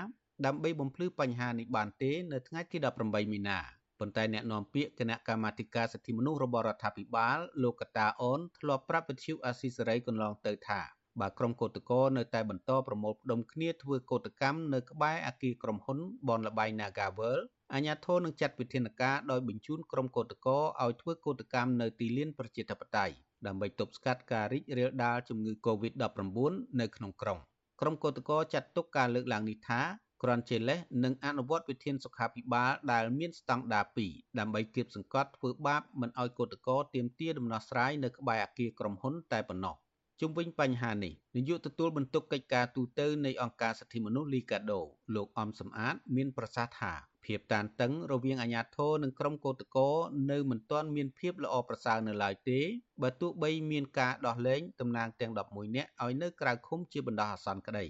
[0.46, 3.58] ដើម្បីបំភ្លឺបញ្ហានេះបានទេនៅថ្ងៃទី18មីនា
[3.98, 10.80] ប៉ុន្តែអ្នកនាំពាក្យគណៈកម្មាធិការសិទ្ធិមនុស្សរបស់រដ្ឋាភិបាលលោកកតាអូនធ្លាប់ប្រាប់វិទ្យុអាស៊ីសេរីកន្លងទៅថា
[11.20, 15.98] បើក្រុមកោតក្រនៅតែបន្តប្រមូលផ្ដុំគ្នាធ្វើកោតកម្មនៅក្បែរអគារក្រុមហ៊ុន
[16.28, 17.38] បនលបៃ Nagavel
[17.74, 23.14] អាជ្ញាធរនឹងចាត់វិធានការដោយបញ្ជូនក្រុមកោតក្រឲ្យធ្វើកោតកម្មនៅទីលានប្រជាធិបតេយ្យ
[23.46, 27.38] ដើម្បីទប់ស្កាត់ការរីករាលដាលជំងឺ Covid-19 នៅក្នុងក្រុង
[27.80, 29.80] ក្រុមកោតក្រចាត់ទុកការលើកឡើងនេះថា
[30.22, 39.76] គ្រាន់ជាលេសនិងអនុវត្តវិធានសុខាភិបាលដែលមានស្តង់ដារ2ដើម្បីគៀបសង្កត់ធ្វើបាបមិនឲ្យកោតក្រទាមទារដំណោះស្រាយនៅក្បែរអគារក្រុមហ៊ុនតែប៉ុណ្ណោះ
[40.20, 44.80] ជុំវិញបញ្ហានេះនាយកទទួលបន្ទុកកិច្ចការទូតនៃអង្គការសិទ្ធិមនុស្សលីកាដូ
[45.14, 46.92] លោកអំសំអាត មានប្រសាសន៍ថា
[47.24, 49.92] ភាពតានតឹងរវាងអាជ្ញាធរនិងក្រុមកោតក្រ
[50.30, 52.60] នៅមិនទាន់មានភាពល្អប្រសើរនៅឡើយទេ
[53.02, 57.84] បើទោះបីមានការដោះលែងតំណាងទាំង11នាក់ឲ្យនៅក្រៅឃុំជាបណ្ដោះអាសន្នក្តី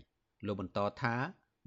[0.47, 1.15] លោកបន្តថា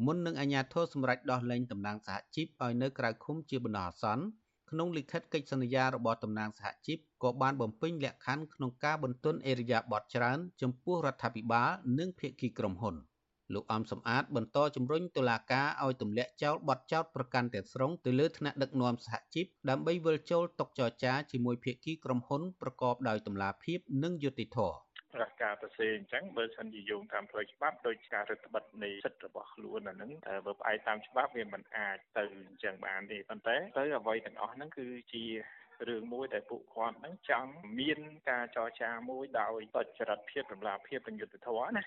[0.06, 4.26] មុននឹងអាជ្ញាធរសម្រេចដោះលែងតំណាងសហជីពឲ្យនៅក្រៅឃុំជាបណ្ដោះអាសន្ន
[4.70, 12.96] ក្នុងលិខិតកិច្ចសន្យារបស់តំណាងសហជីពក៏បានបំពេញលក្ខខណ្ឌក្នុងការបន្ទន់អេរយាប័តច្រើន ចំពោះរដ្ឋាភិបាលនិងភាគីក្រុមហ៊ុន
[13.54, 24.76] លោកអំសំអាតបន្តជំរុញតុលាការឲ្យទម្លាក់ចោលបទចោទប្រកាន់ទាំងស្រុងទៅលើថ្នាក់ដឹកនាំសហជីពដើម្បីវិលចូលតុចរចាជាមួយភាគីក្រុមហ៊ុនប្រកបដោយតម្លាភាពនិងយុត្តិធម៌
[25.22, 30.12] រកការប្រសេអញ្ចឹងបើសិនជាយោងតាមផ្លូវច្បាប់ដោយការរដ្ឋបិទនៃសិទ្ធិរបស់ខ្លួនអាហ្នឹង
[30.46, 35.26] បើផ្អែកតាមច្បាប់វាមិនអាចទៅអញ្ចឹងបានទេប៉ុន្តែទៅអ្វីទាំងអស់ហ្នឹងគឺជា
[35.88, 38.00] រឿងមួយដែលពួកគាត់នឹងចង់មាន
[38.30, 41.84] ការចរចាមួយដោយតចរិតភាពតម្លាភាពនិងយុត្តិធម៌ណា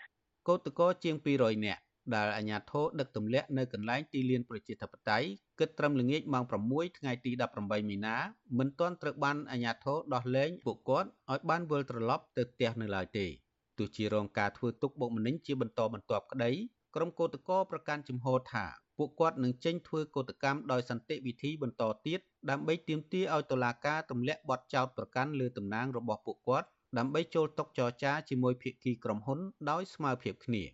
[0.49, 1.83] កោតកោជាង200នាក់
[2.15, 5.29] ដែលអាជ្ញាធរដឹកទម្លាក់នៅកន្លែងទីលានប្រជាធិបតេយ្យ
[5.61, 8.17] គិតត្រឹមល្ងាចម៉ោង6ថ្ងៃទី18មីនា
[8.59, 13.27] មិនទាន់ត្រូវបានអាជ្ញាធរដោះលែងពួកគាត់ឲ្យបានវិលត្រឡប់ទៅផ្ទះនៅឡើយទេ
[13.79, 16.51] ទោះជារងការធ្វើទុកបុកម្នេញជាបន្តបន្ទាប់ក្តី
[16.95, 18.67] ក្រុមកោតក្រប្រកាន់ជំហរថា
[18.99, 29.39] ពួកគាត់នឹងចេញធ្វើកោតកម្មដោយសន្តិវិធីបន្តទៀតដើម្បីទាមទារឲ្យតុលាការទម្លាក់បទចោទប្រកាន់លើតំណាងរបស់ពួកគាត់ដើម្បីចូលតុចរចាជាមួយភាគីក្រុមហ៊ុន
[29.71, 30.65] ដោយស្មើភាពគ្នា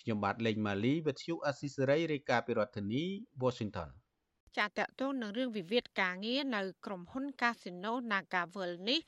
[0.00, 3.02] ខ្ញុំបាទលេងម៉ាលីវិទ្យុអស៊ីសេរីរាយការណ៍ពីរដ្ឋធានី
[3.42, 3.90] Washington
[4.58, 9.00] ចាតតទៅនឹងរឿងវិវាទការងារនៅក្រុមហ៊ុន Casino Nagavel នេះ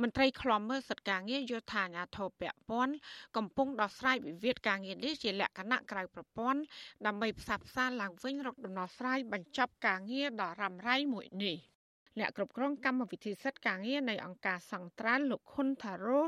[0.00, 2.94] មន្ត្រីខ្លំមើលសិទ្ធិការងារយល់ថាអាញាធរពពាន់
[3.36, 6.60] កំពុងដោះស្រាយវិវាទការងារនេះជាលក្ខណៈក្រៅប្រព័ន្ធ
[7.06, 11.58] ដើម្បីផ្សះផ្សាឡើងវិញរកដំណោះស្រាយបញ្ចប់ការងារដ៏រ៉ាំរ៉ៃមួយនេះ។
[12.18, 16.20] អ្នកគ្រប់គ្រងកម្មវិធីសិទ្ធិការងារនៃអង្គការសង្ត្រាល់លោកខុនថារ៉ូ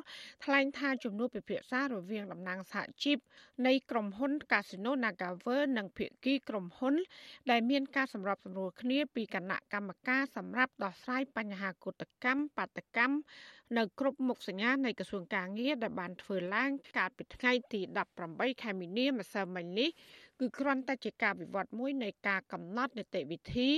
[0.45, 3.19] ថ្លែងថាជំនួបពិភាក្សារវាងតំណាងសហជីព
[3.67, 6.95] នៃក្រុមហ៊ុន Casino Nagawer និងភាគីក្រុមហ៊ុន
[7.51, 13.15] ដែលមានការសម្របសម្រួលគ្នាពីគណៈកម្មការសម្រាប់ដោះស្រាយបញ្ហាកុតកម្មបាតកម្ម
[13.75, 17.81] នៅគ្រប់មុខសញ្ញានៃក្រសួងការងារដែលបានធ្វើឡើងកាលពីថ្ងៃទី
[18.23, 19.91] 18ខែមីនាម្សិលមិញនេះ
[20.41, 23.69] គឺគ្រាន់តែជាការវិវត្តមួយនៃការកំណត់នីតិវិធី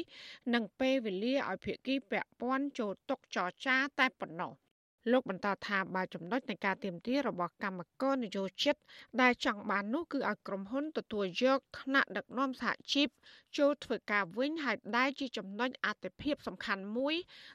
[0.55, 4.53] និងពេលវេលាឲ្យភាគីពាក់ព័ន្ធចូលតុចរចាតែប៉ុណ្ណោះ
[5.13, 8.77] លោកបន្តថាបើចំណុចនៃការទៀមទារបស់កម្មករនយោជិត
[9.21, 13.09] ដែលចង់បាននោះគឺឲ្យក្រុមហ៊ុនទទួលយកឋានៈដឹកនាំសហជីព
[13.59, 17.15] ចូលធ្វើការវិញហើយដែលជាចំណុចអតិភិបសំខាន់មួយ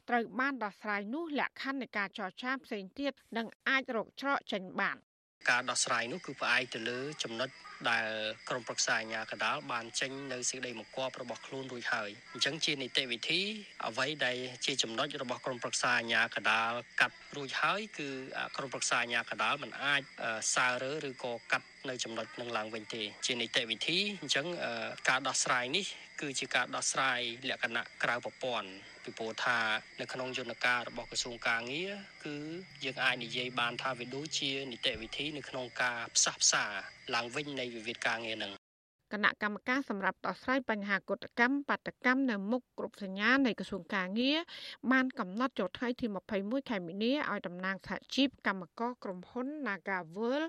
[0.10, 4.98] ត្រូវបានដោះស្រាយនោះលក្ខខណ្ឌនៃការចរចាផ្សេងទៀតនឹងអាចរកច្រកចេញបាន
[5.50, 7.50] ការដោះស្រាយនោះគឺផ្អែកទៅលើចំណុច
[7.92, 8.08] ដែល
[8.50, 13.42] ក្រមប្រឹក្សាអាជ្ញាកណ្ដាលបានចេញនៅសេចក្តីមកគប់របស់ខ្លួនរួចហើយអញ្ចឹងជានីតិវិធី
[13.88, 18.10] អ្វីដែលជាចំណុចរបស់ក្រមប្រឹក្សាអាជ្ញាកណ្ដាលកាត់រួចហើយគឺ
[18.58, 20.02] ក្រមប្រឹក្សាអាជ្ញាកណ្ដាលមិនអាច
[20.56, 24.48] សើរើឬក៏កាត់នៅចំណុចនឹងឡើងវិញទេជានីតិវិធីអញ្ចឹង
[25.10, 25.86] ការដោះស្រាយនេះ
[26.22, 28.70] គឺជាការដោះស្រាយលក្ខណៈក្រៅប្រព័ន្ធ
[29.06, 29.60] ពីព្រោះថា
[30.00, 31.94] នៅក្នុងយន្តការរបស់ក្រសួងការងារ
[32.26, 32.36] គឺ
[32.84, 36.66] យើងអាចនិយាយបានថាវាដូចជានីតិវិធីនៅក្នុងការផ្សះផ្សា
[37.16, 38.54] ឡើងវិញនៃវិវាទការងារនឹង
[39.14, 44.38] គណៈកម្មការសម្រាប់ដោះស្រាយបញ្ហាគុតកម្មបាតកម្មនៅមុខគ្រប់សញ្ញានៃក្រសួងការងារ
[44.92, 46.06] បានកំណត់ចូលថ្ងៃទី
[46.38, 50.42] 21ខែមីនាឲ្យតំណាងសហជីពកម្មករក្រុមហ៊ុន Nagavel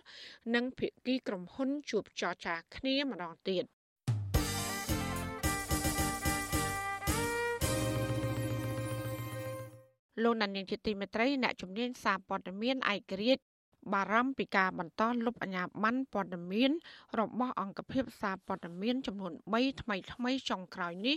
[0.55, 3.65] និងភាគីក្រុមហ៊ុនជួបចរចាគ្នាម្ដងទៀត
[10.23, 13.45] លោកណានៀងជាទីមេត្រីអ្នកជំនាញសារព័ត៌មានឯករាជ្យ
[13.93, 16.71] បារម្ភពីការបន្តលុបអាញាប័ណ្ណព័ត៌មាន
[17.19, 21.17] របស់អង្គភាពសារព័ត៌មានចំនួន3ថ្មីថ្មីចុងក្រោយនេះ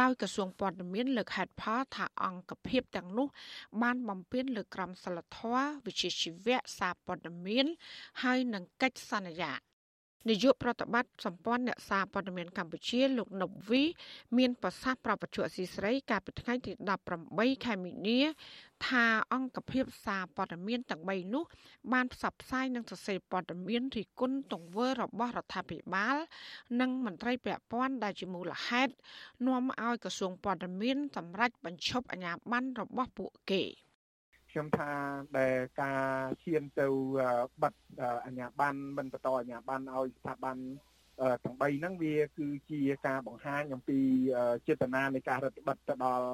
[0.00, 3.28] ដោយក្រសួងព័ត៌មានលើកហេតុផលថាអង្គភាពទាំងនោះ
[3.82, 7.66] បានបំពេញលើក្រមសីលធម៌វិជ្ជាជីវៈសារព័ត៌មាន
[8.22, 9.52] ហើយនឹងកិច្ចសន្យា
[10.26, 13.82] នាយកប្រតិបត្តិសម្ព័ន្ធអ្នកសារព័ត៌មានកម្ពុជាលោកណុបវី
[14.38, 16.72] មានប្រសាសន៍ប្រពន្ធអសីស្រីកាលពីថ្ងៃទី
[17.18, 18.20] 18ខែមីនា
[18.86, 21.44] ថាអង្គភាពសារព័ត៌មានទាំង3នោះ
[21.92, 26.16] បានផ្សព្វផ្សាយនិងសរសេរព័ត៌មានរិះគន់ទង្វើរបស់រដ្ឋាភិបាល
[26.80, 28.92] និងមន្ត្រីពាក់ព័ន្ធដែលជាមូលហេតុ
[29.46, 33.64] នាំឲ្យក្រសួងព័ត៌មានសម្រេចបញ្ឈប់អាជ្ញាប័ណ្ណរបស់ពួកគេ។
[34.50, 34.90] ខ្ញុំថា
[35.38, 36.02] ដែលការ
[36.42, 36.86] ឈានទៅ
[37.62, 37.74] បិទ
[38.24, 40.56] អាជ្ញាប័ណ្ណមិនបន្តអាជ្ញាប័ណ្ណឲ្យស្ថាប័ន
[41.44, 44.00] ទាំង3ហ្នឹងវាគឺជាការបង្ហាញអំពី
[44.68, 46.28] ចេតនានៃការរដ្ឋបិទទៅដល់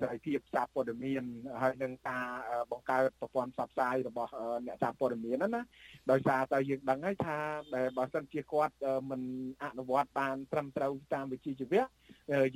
[0.00, 1.24] សេរីភាពសារព័ត៌មាន
[1.62, 2.26] ហើយនឹងការ
[2.72, 4.32] បង្កើតប្រព័ន្ធផ្សព្វផ្សាយរបស់
[4.66, 5.62] អ្នកសារព័ត៌មានហ្នឹងណា
[6.10, 7.36] ដោយសារតែយើងដឹងហើយថា
[7.96, 8.74] បើសិនជាគាត់
[9.10, 9.22] មិន
[9.64, 11.84] អនុវត្តបានត្រឹមត្រូវតាមវិជ្ជាជីវៈ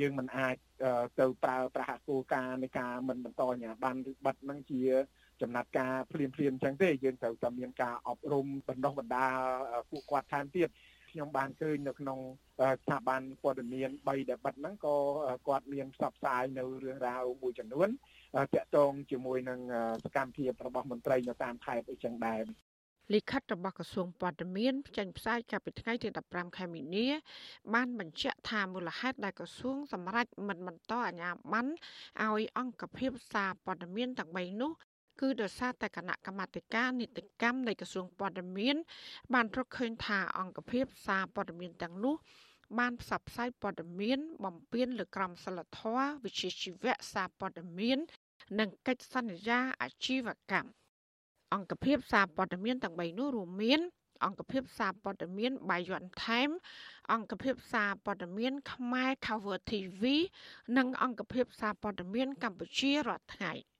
[0.00, 0.56] យើងមិនអាច
[1.20, 4.80] ទៅប្រើប្រាស់គោលការណ៍នៃការមិនបន្តអាជ្ញាប័ណ្ណឬបិទហ្នឹងជា
[5.42, 9.34] ចំណាត់ការភ្លាមភ្លាមអញ្ចឹងទេយើងត្រូវតែមានការអប់រំបណ្ដុះបណ្ដាល
[9.90, 10.68] ពួកគាត់ថែមទៀត
[11.10, 12.18] ខ្ញុំបានឃើញនៅក្នុង
[12.82, 14.96] ស្ថាប័នព័ត៌មាន3ដែលបិទហ្នឹងក៏
[15.48, 17.88] គាត់មានផ្សព្វផ្សាយនៅរឿងរ៉ាវមួយចំនួន
[18.54, 19.60] តាក់ទងជាមួយនឹង
[20.04, 22.42] សកម្មភាពរបស់មន្ត្រីនៅតាមខេត្តអីចឹងដែរ
[23.14, 27.06] លិខិតរបស់ក្រសួងព័ត៌មានចេញផ្សាយកាលពីថ្ងៃទី15ខែមីនា
[27.74, 31.70] បានបញ្ជាក់ថាមូលហេតុដែលក្រសួងសម្រេចមិនបន្តអាជ្ញាប័ណ្ណ
[32.22, 34.72] ឲ្យអង្គភាពសារព័ត៌មានទាំង3នោះ
[35.20, 38.76] គឺដោយសារតែគណៈកម្មាធិការនីតិកម្មនៃក្រសួងព័ត៌មាន
[39.34, 42.14] បានរកឃើញថាអង្គភាពសារព័ត៌មានទាំងនោះ
[42.78, 47.98] បានផ្សព្វផ្សាយព័ត៌មាន បំពេញលើក្រមសីលធម៌វិជ្ជាជីវៈសារព័ត៌មាន
[48.58, 50.70] និងកិច្ចសន្យាអាជីវកម្ម
[51.54, 53.80] អង្គភាពសារព័ត៌មានទាំង3នោះរួមមាន
[54.24, 56.48] អង្គភាពសារព័ត៌មានបាយ័នថែម
[57.12, 60.02] អង្គភាពសារព័ត៌មាន ខ្មែរ Cover TV
[60.76, 63.52] និងអង្គភាពសារព័ត៌មានកម្ពុជារាល់ថ្ងៃ។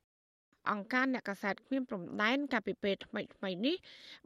[0.71, 3.77] អង្គការអ្នកកាសែតគ្មានព្រំដែនកាលពីពេលថ្មីថ្មីនេះ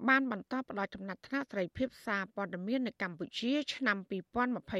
[0.09, 3.97] បានបន្តផ្ដល់ចំណាត់ថ្នាក់សេរីភាពសារព័ត៌មាននៅកម្ពុជា ឆ្នាំ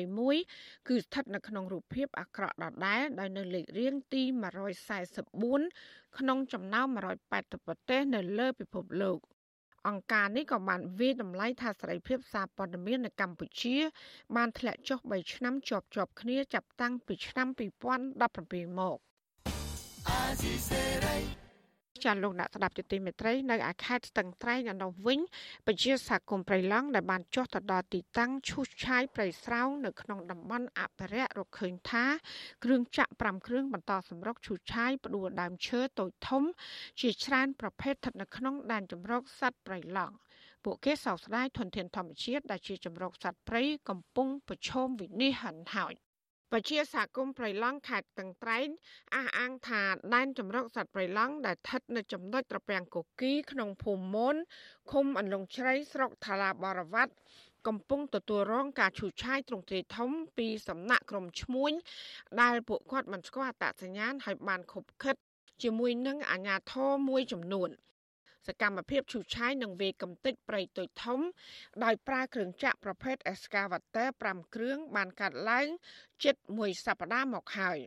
[0.03, 4.23] 2021គឺស្ថិតនៅក្នុងរូបភាពអាក្រក់ដដែលដោយនៅលេខរៀងទី
[5.01, 6.87] 144ក្នុងចំណោម
[7.29, 9.19] 180ប្រទេសនៅលើពិភពលោក
[9.89, 13.77] អង្គការនេះក៏បានវាយតម្លៃថាសេរីភាពសារព័ត៌មាននៅកម្ពុជា
[14.37, 17.49] បានធ្លាក់ចុះ3ឆ្នាំជាប់ជាប់គ្នាចាប់តាំងពីឆ្នាំ
[18.13, 18.99] 2017មក
[20.09, 21.42] អាស៊ីសេរី
[22.05, 25.21] ចាលោកអ្នកស្ដាប់ជាទីមេត្រីនៅឯខេត្តស្ទឹងត្រែងឯនោះវិញ
[25.67, 32.05] ពជាសហគមន៍ព្រៃឡង់ដែលបានចុះទៅដល់ទីតាំងឈូសឆាយព្រៃស្រោងនៅក្នុងតំបន់អភិរក្សរកឃើញថា
[32.65, 36.43] គ្រឿងចាក់5គ្រឿងបន្តសម្រុកឈូសឆាយផ្ដួលដើមឈើតូចធំ
[37.01, 40.15] ជាច្រើនប្រភេទស្ថិតនៅក្នុងដែនជម្រកសត្វព្រៃឡង់
[40.65, 45.95] ពួកគេសោកស្ដាយធនធានធម្មជាតិដែលជាជំរកសត្វព្រៃកំពុងប្រឈមវិនិច្ឆ័យហិនហោច
[46.53, 48.69] ពជាសហគមន៍ព្រៃឡង់ខេត្តតឹងត្រែង
[49.15, 49.83] អះអាងថា
[50.15, 54.37] ដែនចម្រុកសត្វព្រៃឡង់ដែលស្ថិតនៅចំណុចត្រពាំងកូគីក្នុងភូមិមន
[54.93, 57.13] ឃុំអន្លង់ជ្រៃស្រុកថាឡាបរវត្ត
[57.67, 61.73] កំពុងទទួលរងការឈូសឆាយទ្រង់ទ្រាយធំពីសំណាក់ក្រុមឈ្មួញ
[62.41, 65.17] ដែលពួកគាត់មិនស្គាល់អត្តសញ្ញាណហើយបានខົບខិត
[65.63, 67.71] ជាមួយនឹងអាជ្ញាធរមួយចំនួន។
[68.47, 71.21] សកម្មភាពឈូសឆាយនិងវាយកំទេចព្រៃតូចធំ
[71.85, 75.69] ដោយប្រើគ្រឿងចាក់ប្រភេទ Excavator 5គ្រឿងបានកាត់ឡើង
[76.25, 77.79] ជិតមួយសប្តាហ៍មកហើយ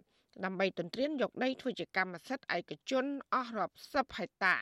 [0.44, 4.56] ដើម្បីទន្ទ្រានយកដីធ្វើជាកម្មសិទ្ធិឯកជនអស់រាប់សិបហិកតា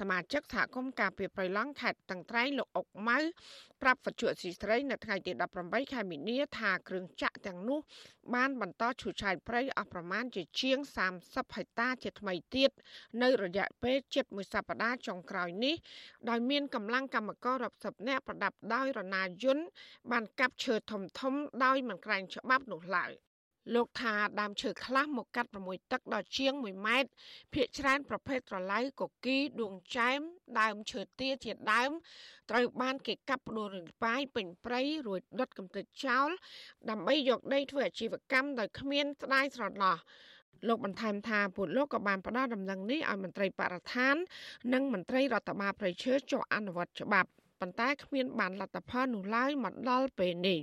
[0.00, 3.18] សមាជិកសហគមន៍ការពីប្រៃឡង់ខេត្តតឹងត្រែងលោកអុកម៉ៅ
[3.82, 7.78] ប្រាប់វត្ថុអសីស្រីនៅថ្ងៃទី18ខែមីនាថាគ្រឿងចាក់ទាំងនោះ
[8.34, 10.78] បានបន្តឈូសឆាយព្រៃអស់ប្រមាណជាជាង
[11.16, 12.70] 30ហិកតាជាថ្មីទៀត
[13.22, 15.74] នៅរយៈពេលជិតមួយសប្តាហ៍ចុងក្រោយនេះ
[16.28, 19.64] ដោយមានកម្លាំងកម្មកររាប់សិបនាក់ប្រដាប់ដោយរណាយន្ត
[20.10, 23.12] បានកាប់ឈើធំធំដោយមិនក្រែងច្បាប់នោះឡើយ
[23.74, 27.10] លោកថាដើមឈើខ្លះមកកាត់ប្រមូលទឹកដល់ជាង1ម៉ែត្រ
[27.52, 30.20] ភ្នាក់ច្រើនប្រភេទត្រឡៅកគីដួងចែម
[30.60, 31.90] ដើមឈើទាជាដើម
[32.50, 36.28] ត្រូវបានគេកាប់ផ្ដួលរំបាយពេញព្រៃរួចដុតកំទេចចោល
[36.90, 39.96] ដើម្បីយកដីធ្វើអាជីវកម្មដោយគ្មានស្ដាយស្រណោះ
[40.68, 44.14] លោកបន្ថែមថាពួកលោកក៏បានផ្ដល់ដំណឹងនេះឲ្យមន្ត្រីបរិស្ថាន
[44.72, 47.28] និងមន្ត្រីរដ្ឋបាលប្រៃឈើចុះអនុវត្តច្បាប់
[47.60, 50.58] ប៉ុន្តែគ្មានបានលទ្ធផលនោះឡើយមកដល់ពេលនេះ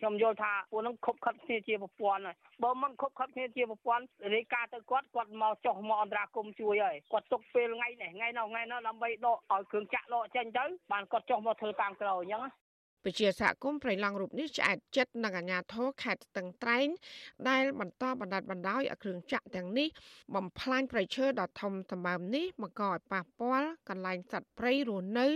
[0.00, 12.44] ខ្ញុំយល់ថាពួកនឹងខົບខិតគ្នាជាប្រព័ន្ធហើយបើមិនខົບខិតគ្នាជាប្រព័ន្ធរាយការណ៍ទៅគាត់គាត់មកចុះមកអន្តរាគមជួយហើយគាត់ទុកពេលថ្ងៃនេះថ្ងៃនោះថ្ងៃនោះដើម្បីដកឲ្យគ្រឿងចាក់ដកចេញទៅបានគាត់ចុះមកធ្វើតាមក្រោយអញ្ចឹង
[13.04, 16.88] ពជាសហគមន៍ប្រៃឡង់រូបនេះឆ្អែតចិត្តនឹងអាញាធរខេត្តស្ទឹងត្រែង
[17.48, 19.88] ដែលបន្តបណ្ដាច់បណ្ដោយឲ្យគ្រឿងចាក់ទាំងនេះ
[20.34, 25.28] បំផ្លាញប្រៃឈើដ៏ធំសម្បើមនេះមកកឲ្យប៉ះពាល់កន្លែងសត្វព្រៃរស់នៅ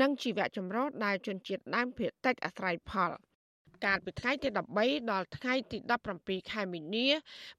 [0.00, 3.12] និងជីវៈចម្រុះដែលជនជាតិដើមភាគតិចអាស្រ័យផល។
[3.84, 4.48] កាលពីថ្ងៃទី
[4.80, 5.78] 13ដល់ថ្ងៃទី
[6.14, 7.06] 17ខែមីនា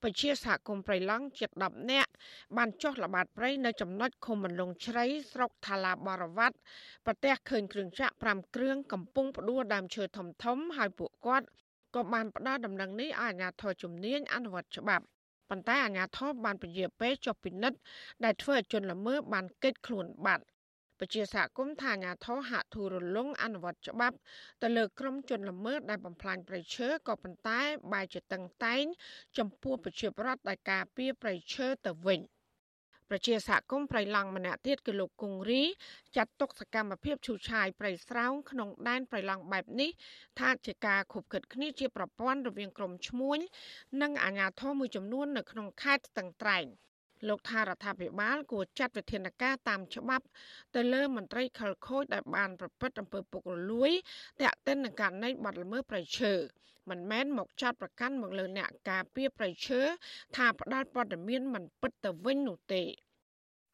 [0.03, 2.11] ពជាសហគមន៍ព្រៃឡង់ជិត10នាក់
[2.57, 6.57] បានចុះល្បាតព្រៃនៅចំណុចឃុំមន្លងជ្រៃស្រុកថាឡាបរវត្ត
[7.05, 11.47] ប្រទះឃើញគ្រឿងចាក់5គ្រឿងកំពុងផ្ដួលដើមឈើធំធំហើយពួកគាត់
[11.95, 15.05] ក៏បានផ្ដល់ដំណឹងនេះឲ្យអាជ្ញាធរជំនាញអនុវត្តច្បាប់
[15.49, 17.79] ប៉ុន្តែអាជ្ញាធរបានពជាពេលចុះពិនិត្យ
[18.23, 20.45] ដែលធ្វើឲ្យជនល្មើសបានកិច្ចខ្លួនបាត់
[20.99, 24.17] ពជាសហគមន៍ថាអាញាធរហាក់ធូររលុងអនុវត្តច្បាប់
[24.61, 27.59] ទៅលើក្រុមជនល្មើសដែលបំផ្លាញព្រៃឈើក៏ប៉ុន្តែ
[27.93, 28.83] បែរជាតឹងតែង
[29.37, 32.21] ចំពោះប្រជាប្រដ្ឋដែលការពារព្រៃឈើទៅវិញ
[33.09, 35.63] ប្រជាសហគមន៍ប្រៃឡង់ម្នាក់ទៀតគឺលោកគង្រី
[36.15, 39.89] ចាត់ទុកសកម្មភាពឈូសឆាយប្រៃស្រោងក្នុងដែនប្រៃឡង់បែបនេះ
[40.39, 43.39] ថាជាការខុបខិតគ្នាជាប្រព័ន្ធរវាងក្រមឈ្មួញ
[44.01, 46.65] និងអាជ្ញាធរមួយចំនួននៅក្នុងខេត្តស្ទឹងត្រែង
[47.27, 50.25] លោកថារដ្ឋាភិបាលគួរចាត់វិធានការតាមច្បាប់
[50.75, 53.91] ទៅលើមន្ត្រីខលខូចដែលបានប្រព្រឹត្តអំពើពុករលួយ
[54.41, 56.33] តាក់ទិននឹងករណីបាត់ល្មើសប្រៃឈើ
[56.89, 59.81] មិនមែនមកចាត់ប្រកាន់មកលើអ្នកការពារប្រៃឈើ
[60.35, 62.83] ថាផ្ដាល់ព័ត៌មានមិនពិតទៅវិញនោះទេ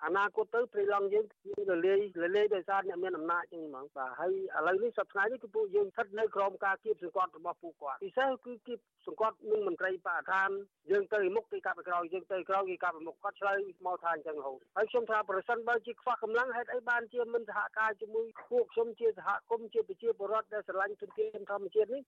[0.06, 10.50] អនាគតទៅព្រៃឡង់យើងគឺរលាយរលាយដោយសារអ្នកមានអំណាចចឹងហ្មងបាទហើយឥឡូវនេះសប្តាហ៍នេះគឺពួកយើងស្ថិតនៅក្រោមការគៀបសង្កត់របស់ពួកគាត់ពិសេសគឺគៀបសង្កត់នឹងមន្ត្រីបរិស្ថាន
[10.92, 22.04] យើងទៅមុខគេកាប់ក្រោយយើងទៅក្រោយគេកាប់មុខគាត់ឆ្លើយមកថាអញ្ចឹងរហូតហើយខ្ញុំថាប្រសិនបើជាខ្វះកម្លាំងហេតុអីបានជាមិនសហការជាមួយពួកខ្ញុំជាសហគមន៍ជាប្រជាពលរដ្ឋដែលស្រឡាញ់ទុនធានធម្មជាតិនេះ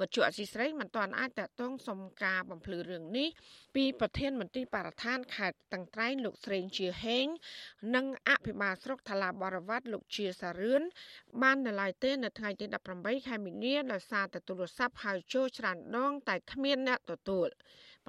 [0.00, 3.28] វត្ថុអសីស្រីមិនទាន់អាចតតងសុំការបំភ្លឺរឿងនេះ
[3.74, 7.26] ពីប្រធានមន្ត្រីបរិស្ថានខេត្តតឹងត្រែងលោកស្រេងជាហេង
[7.94, 10.82] និងអភិបាលស្រុកថ្លាបរវត្តលោកជាសារឿន
[11.42, 17.48] បាននៅឡើយទេនៅថ្ងៃទី18ខែមីនាដោយសារតែទូរស័ព្ទហៅចូលច្រើនដងតែគ្មានអ្នកទទួល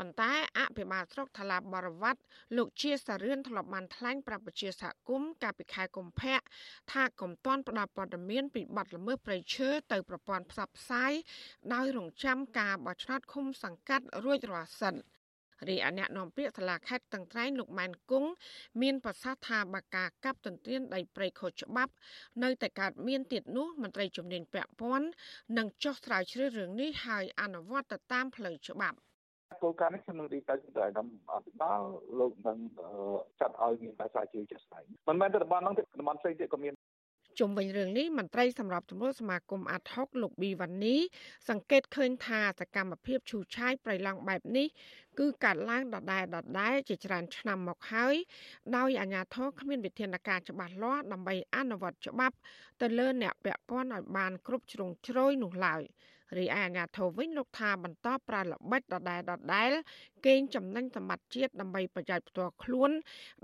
[0.01, 2.21] ប៉ុន្តែអភិបាលស្រុកថ្លាបរវត្ត
[2.57, 6.39] លោកជាសារឿនធ្លាប់បានថ្លែងប្រាប់ប្រជាសហគមន៍កាលពីខែកុម្ភៈ
[6.91, 11.11] ថាកុំទាន់ផ្ដល់ព័ត៌មានពីបទល្មើសព្រៃឈើទៅប្រព័ន្ធផ្សព្វផ្សាយ
[11.73, 14.95] ដោយរងចាំការបោះឆ្នោតឃុំសង្កាត់រួចរាល់សិន
[15.69, 18.29] រីឯអ្នកនាំពាក្យសាលាខេត្តតឹងត្រែងលោកម៉ែនគង់
[18.81, 21.93] មានប្រសាសន៍ថាបើការកាប់ទន្ទ្រានដីព្រៃខុសច្បាប់
[22.43, 25.07] នៅតែកើតមានទៀតនោះមន្ត្រីជំនាញពាក់ព័ន្ធ
[25.57, 28.99] នឹងចោះស្រាវជ្រាវរឿងនេះហើយអនុវត្តទៅតាមផ្លូវច្បាប់
[29.63, 31.81] គោលការណ៍នេះខ្ញុំនឹងរីទៅទៅដល់អភិបាល
[32.19, 32.57] លោកនឹង
[33.39, 36.73] ចាត់ឲ្យមានការស្រាវជ្រាវជាក់ស្ដែងមិនមែនតែតំបន់ហ្នឹងទេតំបន់ផ្សេងទៀតក៏មាន
[37.39, 40.95] ជុំវិញរឿងនេះមន្ត្រីសម្របសម្រួលសមាគមអាត់ហុកលោកប៊ីវ៉ានី
[41.49, 44.67] សង្កេតឃើញថាសកម្មភាពឈូសឆាយប្រៃឡង់បែបនេះ
[45.19, 48.15] គឺកាត់ឡើងដដែលដដែលជាច្រើនឆ្នាំមកហើយ
[48.77, 52.35] ដោយអាជ្ញាធរគ្មានវិធានការច្បាស់លាស់ដើម្បីអនុវត្តច្បាប់
[52.81, 55.81] ទៅលើអ្នកពាក់ព័ន្ធឲ្យបានគ្រប់ជ្រុងជ្រោយនោះឡើយ
[56.37, 59.71] រីឯអាជ្ញាធរវិញលោកថាបន្តប្រើល្បិចដដែលដដែល
[60.25, 62.91] កេងចំណេញសម្បត្តិជាតិដើម្បីប្រយោជន៍ផ្ទាល់ខ្លួន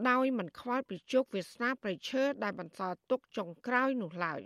[0.09, 4.41] ដោយមិនខ្វល់ពីជោគវាសនាប្រៃឈើដែលបន្សល់ទុកចុងក្រោយនោះឡើយ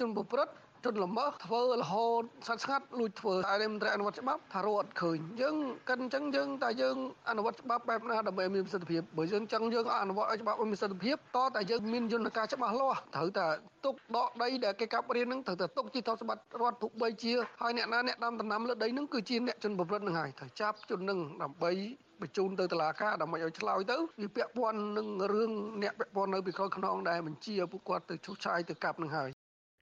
[0.00, 0.42] ជនបុព្វ
[0.84, 5.56] ជនល្មើសធ្វើរហូតស្ងាត់ស្ងាត់លួចធ្វើហើយមន្ត្រីអនុវត្តច្បាប់ថារត់ឃើញយើង
[5.88, 6.96] កិនអញ្ចឹងយើងតែយើង
[7.28, 13.46] អនុវត្តច្បាប់បែបណាដើម្បីមានប្រសិទ្ធភាពបើយើងចង់យើងអនុវត្តឲ្យច្បាប់ឲ្យមានប្រសិទ្ធភាពតតែយើងមានយន្តការច្បាស់លាស់ត្រូវតែ
[13.84, 21.72] ទុកដកដីដែលគេកាប់រៀនហ្នឹងត្រូវតែទុកជាទ្រព្យសម្បត្តិរដ្ឋទុកបីជាហើយអ្នកណាអ្នកដាំដំណាំលើដីហ្នឹងគឺជាអ្នកជនប្រព្រឹត្តហ្នឹងហើយត្រូវចាប់ជនហ្នឹងដើម្បី
[22.20, 29.30] បញ្ជូនទៅតុលាការដើម្បីឲ្យឆ្លើយទៅវាពាក់ព័ន្ធនឹងរឿងអ្នកពាក់ព័ន្ធនៅពីក្រោយខ្នងដែលបញ្ជាពួកគាត់ទៅឈូសឆាយទៅកាប់នឹងហើយ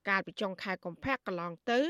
[0.08, 1.80] កាលពីចុងខែកុម្ភៈកន្លងទៅ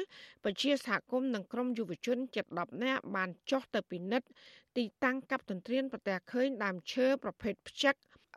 [0.44, 4.28] ពជាសហគមន៍និងក្រមយុវជនជិត10នាក់បានចុះទៅពិនិត្យ
[4.76, 7.94] ទីតាំងកັບទន្ទ្រានប្រទះឃើញដើមឈើប្រភេទផ្ចឹក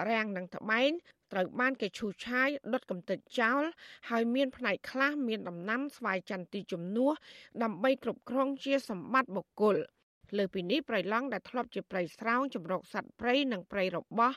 [0.10, 0.92] រាំងនិងត្បែង
[1.32, 3.64] ត្រូវបានគេឈូសឆាយដុតកំទេចចោល
[4.10, 7.12] ហើយមានផ្នែកខ្លះមានដំណាំស្វាយចន្ទទីជំនួស
[7.64, 9.76] ដើម្បីគ្រប់គ្រងជាសម្បត្តិបុគ្គល
[10.37, 14.33] លើពីនេះប្រៃឡង់ដែលធ្លាប់ជាប្រៃស្រោងចម្រុកសត្វព្រៃនិងព្រៃរបោះ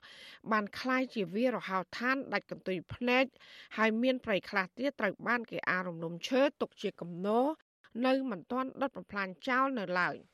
[0.52, 3.26] បានคล้ายជាវារហោឋានដាច់កន្ទុយភ្នែក
[3.78, 7.40] ហើយមានព្រៃខ្លះទៀតត្រូវបានគេអារំលំឈើទុកជាកំណោ
[8.06, 10.16] នៅមិនទាន់ដុតបំផ្លាញចោលនៅឡើយ។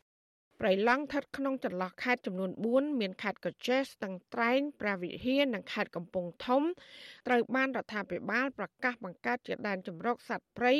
[0.60, 6.62] ព្រៃឡង់ស្ថិតក្នុងចន្លោះខេត្តចំនួន4មានខេត្តកោះចេះស្ទឹងត្រែងព្រះវិហារនិងខេត្តកំពង់ធំ
[7.26, 10.74] ត្រូវបានរដ្ឋាភិបាលប្រកាសបង្កើតជាដែនជម្រកសត្វព្រៃ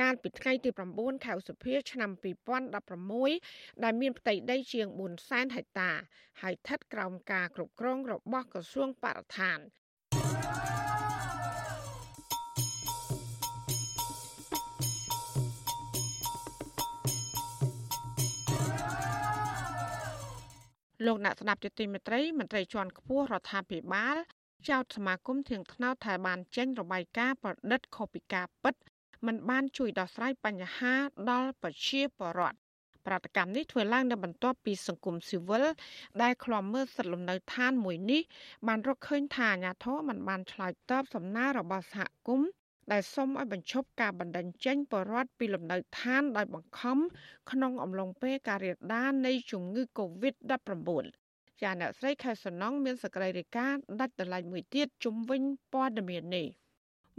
[0.00, 2.10] កាលពីថ្ងៃទី9ខែឧសភាឆ្នាំ
[2.96, 4.86] 2016ដែលមានផ្ទៃដីជាង
[5.20, 5.90] 400,000ហិកតា
[6.42, 9.58] ហើយស្ថិតក្រោមការគ្រប់គ្រងរបស់ក្រសួងបរិស្ថាន
[21.06, 24.16] លោកអ្នកស្ដាប់ជាទីមេត្រីមន្ត្រីជាន់ខ្ពស់រដ្ឋាភិបាល
[24.68, 28.74] ចោទសមាគមធៀងថ្នោតថាបានចេញរបាយការណ៍ប្រឌិតខុសពីការពិត
[29.26, 30.94] มันបានជួយដោះស្រាយបញ្ហា
[31.30, 32.58] ដល់ប្រជាពលរដ្ឋ
[33.06, 35.64] ប្រតិកម្មនេះធ្វើឡើងនៅបន្ទាប់ពីសង្គមស៊ីវិល
[36.22, 38.22] ដែលឃ្លាំមើលសិទ្ធិលំនៅឋានមួយនេះ
[38.68, 42.50] បានរកឃើញថាអាញាធរមិនបានឆ្លើយតបសំណើរបស់សហគមន៍
[42.92, 46.98] ដែលសុំឲ្យបញ្ឈប់ការបណ្តេញចេញបរដ្ឋពីលំនៅឋានដោយបង្ខំ
[47.50, 51.04] ក្នុងអំឡុងពេលការរាលដាលនៃជំងឺ Covid-19
[51.62, 53.66] ចាអ្នកស្រីខែសំណងមានសក្តិរិកា
[54.00, 56.46] ដាច់ដライមួយទៀតជំវិញព័ត៌មាននេះ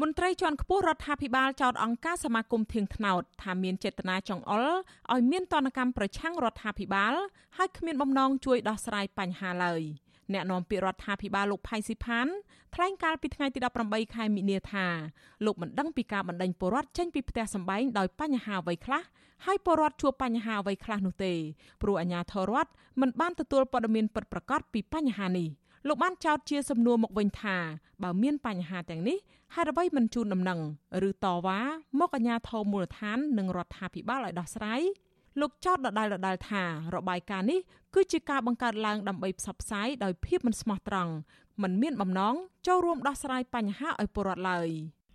[0.01, 4.67] មន្ត្រីជាន់ខ្ពស់រដ្ឋាភិបាលចោទអង្គការសមាគមធៀងថ្នោតថាមានចេតនាចង្អុល
[5.13, 7.13] ឲ្យមានតនកម្មប្រឆាំងរដ្ឋាភិបាល
[7.57, 9.81] ហើយគ្មានបំណងជួយដោះស្រាយបញ្ហាឡើយ។
[10.33, 12.27] អ្នកនាំពាក្យរដ្ឋាភិបាលលោកផៃស៊ីផាន
[12.75, 14.85] ថ្លែងកាលពីថ្ងៃទី18ខែមិនិនាថា
[15.45, 19.01] លោកមិនដឹងពីការបណ្តេញពលរដ្ឋចេញពីផ្ទះសម្បែងដោយបញ្ហាអ្វីខ្លះ
[19.45, 21.33] ហើយពលរដ្ឋជួបបញ្ហាអ្វីខ្លះនោះទេ
[21.81, 22.71] ព្រោះអាជ្ញាធររដ្ឋ
[23.01, 25.49] មិនបានទទួលព័ត៌មានពិតប្រាកដពីបញ្ហានេះ
[25.87, 27.57] លោកបានចោទជាសំណួរមកវិញថា
[28.03, 29.17] បើមានបញ្ហាទាំងនេះ
[29.55, 30.59] ហេតុអ្វីមិនជូនដំណឹង
[31.07, 31.59] ឬតវ៉ា
[31.99, 34.81] មកអាជ្ញាធរមូលដ្ឋាននិងរដ្ឋាភិបាលឲ្យដោះស្រាយ
[35.39, 36.63] លោកចោទដដែលដដែលថា
[36.95, 37.59] របាយការណ៍នេះ
[37.95, 41.13] គឺជាការបង្កើតឡើងដើម្បីផ្សព្វផ្សាយដោយភាពមិនស្មោះត្រង់
[41.61, 42.35] មិនមានបំណង
[42.67, 44.69] ចូលរួមដោះស្រាយបញ្ហាឲ្យពលរដ្ឋឡើយ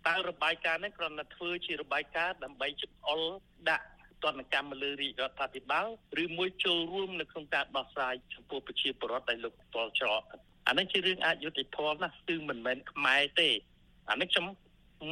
[0.07, 3.29] តើរបាយការណ៍នេះគ្រាន់តែធ្វើជារបាយការណ៍ដើម្បីចំអល់
[3.69, 3.85] ដាក់
[4.23, 5.87] ទណ្ឌកម្មលើរាជរដ្ឋាភិបាល
[6.23, 10.21] ឬមួយចូលរួមនៅក្នុងការដោះស្រាយចំពោះប្រជាពលរដ្ឋដែលលោកផ្ទាល់ច្រក
[10.67, 13.49] អានេះជារឿងអយុត្តិធម៌ណាស់គឺមិនមែនខ្មែរទេ
[14.09, 14.45] អានេះខ្ញុំ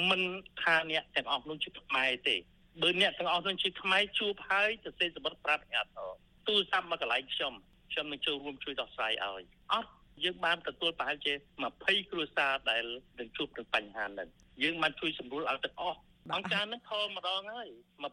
[0.09, 0.21] មិន
[0.61, 2.35] ថាអ្នកទាំងអស់នោះជាខ្មែរទេ
[2.81, 6.09] បើអ្នកទាំងអស់នោះជាខ្មែរជួបហើយទៅសេសម្បត្តិប្រាប់អាធរ
[6.47, 7.53] ទូរស័ព្ទមកកន្លែងខ្ញុំ
[7.91, 9.91] ខ្ញុំនឹងចូលរួមជួយដោះស្រាយឲ្យអត់
[10.23, 11.33] យើងបានទទួលប្រហែលជា
[11.71, 12.83] 20គ្រួសារដែល
[13.19, 14.29] នឹងជួបនឹងបញ្ហាហ្នឹង
[14.63, 15.99] យើងបានជួយសម្រួលឲ្យទាំងអស់
[16.35, 17.69] អង្គការនឹងខលម្ដងហើយ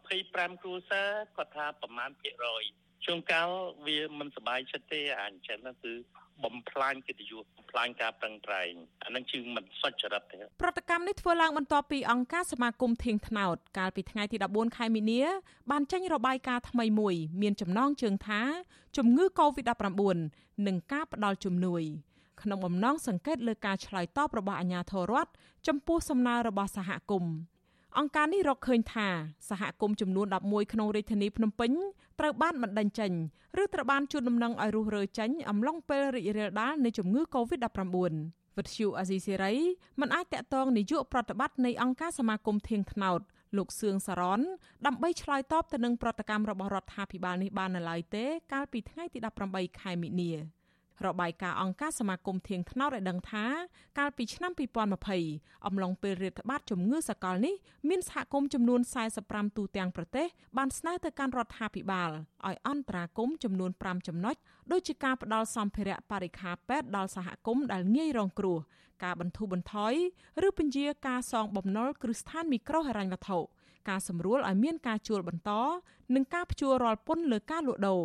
[0.09, 2.65] 25គ្រួសារគាត់ថាប្រមាណភាគរយ
[3.06, 3.50] ជួនកាល
[3.86, 5.94] វាមិនសบายចិត្តទេអាអញ្ចឹងគឺ
[6.44, 8.72] បំផ្លាញកិត្តិយសបំផ្លាញការប្រឹងប្រែង
[9.04, 15.22] អានឹងជាមិនសុចរិតទេប្រតិកម្មនេះធ្វើឡើងបន្ទាប់ពីអង្គការសមាគមធៀងថ្នោតកាលពីថ្ងៃទី14ខែមីនា
[15.72, 18.42] បានចេញរបាយការណ៍ថ្មីមួយ មានចំណងជើងថា
[18.98, 20.02] ជំងឺ Covid-19
[20.68, 21.84] និងការផ្ដល់ជំនួយ
[22.42, 25.32] ក្នុងបំណងសង្កេតលើការឆ្លើយតបរបស់អាជ្ញាធររដ្ឋ
[25.68, 27.34] ចំពោះសំណើរបស់សហគមន៍
[27.99, 29.09] អង្គការនេះរកឃើញថា
[29.49, 31.73] សហគមន៍ចំនួន11ក្នុងរាជធានីភ្នំពេញ
[32.21, 33.13] ត្រូវបានបណ្តេញចេញ
[33.63, 37.81] ឬត្រូវបានជួនដំណឹងឲ្យរុះរើចេញអំឡុងពេលរីករាលដាលនៃជំងឺ Covid-19
[38.57, 39.55] វិទ្យុអាស៊ីសេរី
[40.01, 43.21] មិនអាចតាក់ទងនាយកប្រតិបត្តិនៃអង្គការសមាគមធៀងថ្នោត
[43.57, 44.41] លោកសឿងសារ៉ន
[44.87, 49.19] ដើម្បីឆ្លើយតបទៅនឹងប្រតិកម្មរបស់រដ្ឋាភិបាលនេះបាននៅឡើយទេ កាលពីថ្ងៃទី
[49.51, 50.62] 18ខែមិនិនា
[51.07, 53.45] របាយការណ៍អង្គការសមាគមធៀងថ្នោតឲ្យដឹងថា
[53.99, 54.53] កាលពីឆ្នាំ
[55.09, 57.55] 2020អំឡុងពេលរាតត្បាតជំងឺសកលនេះ
[57.89, 58.81] មានសហគមន៍ចំនួន
[59.19, 60.27] 45ទូទាំងប្រទេស
[60.57, 62.11] បានស្នើទៅកាន់រដ្ឋាភិបាល
[62.47, 64.37] ឲ្យអន្តរាគមន៍ចំនួន5ចំណុច
[64.73, 68.59] ដូចជាការផ្ដល់សម្ភារៈបរិក្ខារពេទ្យដល់សហគមន៍ដែលងាយរងគ្រោះ
[69.05, 69.95] ការបន្ធូរបន្ថយ
[70.47, 73.39] ឬពន្យាការសងបំណុលគ្រឹះស្ថានមីក្រូហិរញ្ញវត្ថុ
[73.89, 75.51] ការសម្រួលឲ្យមានការជួលបន្ត
[76.15, 78.03] និងការព្យួររាល់ពន្ធលើការលក់ដូរ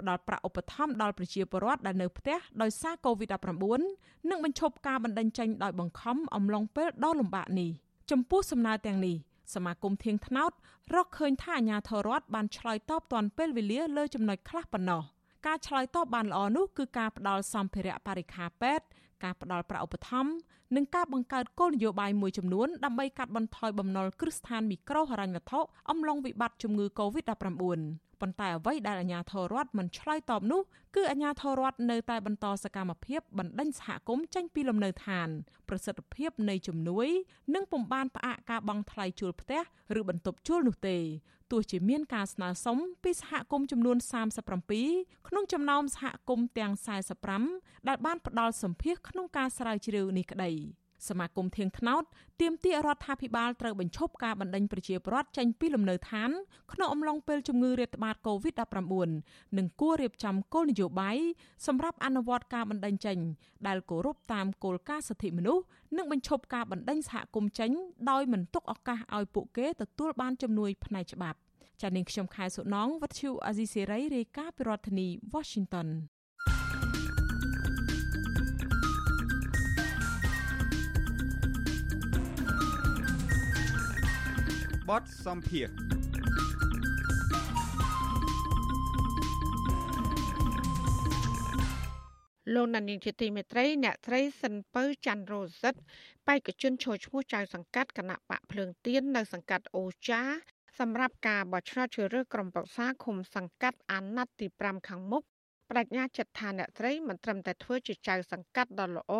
[0.00, 7.70] ផ្ដល់ប្រាក់ឧបត្ថម្ភដល់ប្រជាពលរដ្ឋដែលនៅផ្ទះដោយសារ COVID-19 និងបញ្ឈប់ការបណ្តេញចេញដោយបង្ខំអំឡុងពេលដ៏លំបាកនេះ
[8.10, 9.16] ចំពោះសំណើទាំងនេះ
[9.54, 10.50] សមាគមធៀងថ្នោត
[10.94, 15.02] រកឃើញថាអាញាធរដ្ឋបានឆ្លើយតបទាន់ពេលវេលាលើចំណុចខ្លះប៉ុណ្ណោះ
[15.46, 18.86] ការឆ្លើយតបបានល្អនោះគឺការផ្ដល់សម្ភារៈបរិក្ខារពេទ្យ
[19.24, 20.32] ការផ្ដល់ប្រាក់ឧបត្ថម្ភ
[20.76, 30.60] និងការបង្កើតគោលនយោបាយមួយចំនួនដើម្បីកាត់បន្ថយបំណុលគ្រឹះស្ថានមីក្រូហិរញ្ញវត្ថុអំឡុងវិបត្តិជំងឺ Covid-19 ប៉ុន្តែអ្វីដែលអាជ្ញាធររដ្ឋមិនឆ្លើយតបនោះ
[30.96, 35.28] គឺអាជ្ញាធររដ្ឋនៅតែបន្តសកម្មភាពបណ្ដេញសហគមន៍ចេញពីលំនៅឋាន
[35.68, 37.08] ប្រសិទ្ធភាពនៃជំនួយ
[37.54, 39.60] និងពុំបានផ្អាកការបង់ថ្លៃជួលផ្ទះ
[39.98, 40.98] ឬបន្ទប់ជួលនោះទេ
[41.50, 43.96] ទោះជាមានការស្នើសុំពីសហគមន៍ចំនួន
[44.62, 46.72] 37ក្នុងចំណោមសហគមន៍ទាំង
[47.30, 50.52] 45ដែលបានផ្ដល់សម្ភារក្នុងការស្រាវជ្រាវនេះក្តី
[51.08, 52.02] សមាគមធៀងថ្នោត
[52.40, 56.30] ទាមទាររដ្ឋាភិបាលត្រូវបញ្ឈប់ការបណ្តេញប្រជាពលរដ្ឋចេញពីលំនៅឋាន
[56.72, 61.16] ក្នុងអំឡុងពេលជំងឺរាតត្បាត COVID-19 និងគួររៀបចំគោលនយោបាយ
[61.66, 63.18] សម្រាប់អនុវត្តការបណ្តេញចេញ
[63.66, 65.64] ដែលគោរពតាមគោលការណ៍សិទ្ធិមនុស្ស
[65.96, 67.70] និងបញ្ឈប់ការបណ្តេញសហគមន៍ចេញ
[68.10, 71.38] ដោយមិនទុកឱកាសឲ្យពួកគេទទួលបានជំនួយផ្នែកច្បាប់
[71.80, 75.88] ចា៎នាងខ្ញុំខែសុណងវັດឈូអាស៊ីសេរីរាយការណ៍ពីរដ្ឋធានី Washington
[84.90, 85.66] បទសម្ភារ
[92.54, 95.74] លោកណានីជាទីមេត្រីអ្នកត្រីសិនពៅច័ន្ទរោសិត
[96.28, 100.22] បេក្ខជនចូលឈ្មោះចៅសង្កាត់គណៈបកភ្លើងទៀននៅសង្កាត់អូចា
[100.78, 105.24] សម្រាប់ការបោះឆ្នោតជ្រើសរើសក្រុមប្រឹក្សាឃុំសង្កាត់អាណត្តិទី5ខាងមុខ
[105.70, 109.12] បដិញ្ញាចិត្តថាអ្នកត្រីមិនត្រឹមតែធ្វើជាចៅសង្កាត់ដ៏ល្អ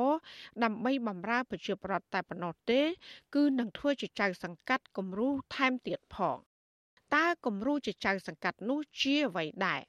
[0.65, 2.81] ដើម្បីបម្រើប្រជាប្រដ្ឋតែប៉ុណ្ណោះទេ
[3.35, 6.37] គឺនឹងធ្វើជាចៅសង្កាត់គំរូថែមទៀតផង
[7.15, 9.81] តើគំរូជាចៅសង្កាត់នោះជាអ្វីដែរ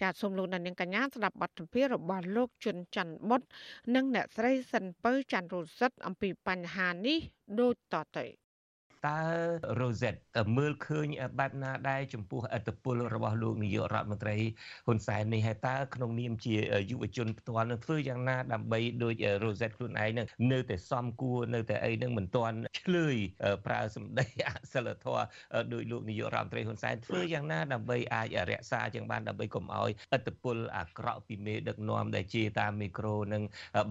[0.00, 3.42] ចាសសូមលោកអ្នកនាងកញ្ញាស្ដាប់បទសម្ភាសន៍របស់លោកជុនច័ន្ទបុត
[3.94, 7.18] និងអ្នកស្រីសិនពៅច័ន្ទរសិទ្ធអំពីបញ្ហានេះ
[7.60, 8.43] ដូចតទៅ
[9.08, 9.20] តើ
[9.80, 10.20] Rosette
[10.56, 11.06] មើលឃើញ
[11.38, 14.36] បែបណាដែរចំពោះអត្តពលរបស់លោកនាយករដ្ឋមន្ត្រី
[14.86, 16.54] ហ៊ុនសែននេះហើយតើក្នុងនាមជា
[16.90, 23.16] យុវជនផ្ទាល់នឹងធ្វើយ៉ាងណាដើម្បីដូច Rosette ខ្លួនឯងនឹងនៅតែសំគួរនៅតែអីនឹងមិនទាន់ឆ្លើយ
[23.66, 25.24] ប្រើសម្ដីអសិលធម៌
[25.72, 33.42] ដោយលោកនាយករដ្ឋមន្ត្រីហ៊ុនសែនធ្វើយ៉ាងណាដើម្បីអាចរក្សាយ៉ាងបានដើម្បីកុំឲ្យអត្តពលអាក្រក់ពីមេដឹកនាំដែលជាតាមមីក្រូនឹង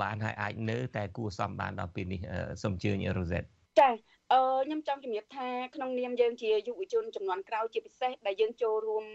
[0.01, 2.21] បានឲ្យអាចនៅតែគួសមបានដល់ពេលនេះ
[2.61, 3.47] សូមអញ្ជើញ Rosette
[3.79, 3.89] ចា
[4.33, 9.05] អឺខ្ញុំចង់ជំរាបថាក្នុងនាមយើងជាយុវជនចំនួនក្រោយជាពិសេសដែលយើងចូលរួម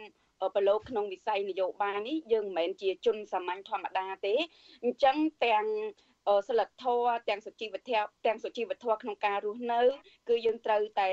[0.55, 4.35] ប្រឡូកក្នុងវិស័យនយោបាយនេះយើងមិនមែនជាជនសាមញ្ញធម្មតាទេ
[4.83, 5.65] អញ្ចឹងទាំង
[6.49, 9.81] សិលធម៌ទាំងសុជីវធម៌ទាំងសុជីវធម៌ក្នុងការរស់នៅ
[10.29, 11.11] គឺយើងត្រូវតែ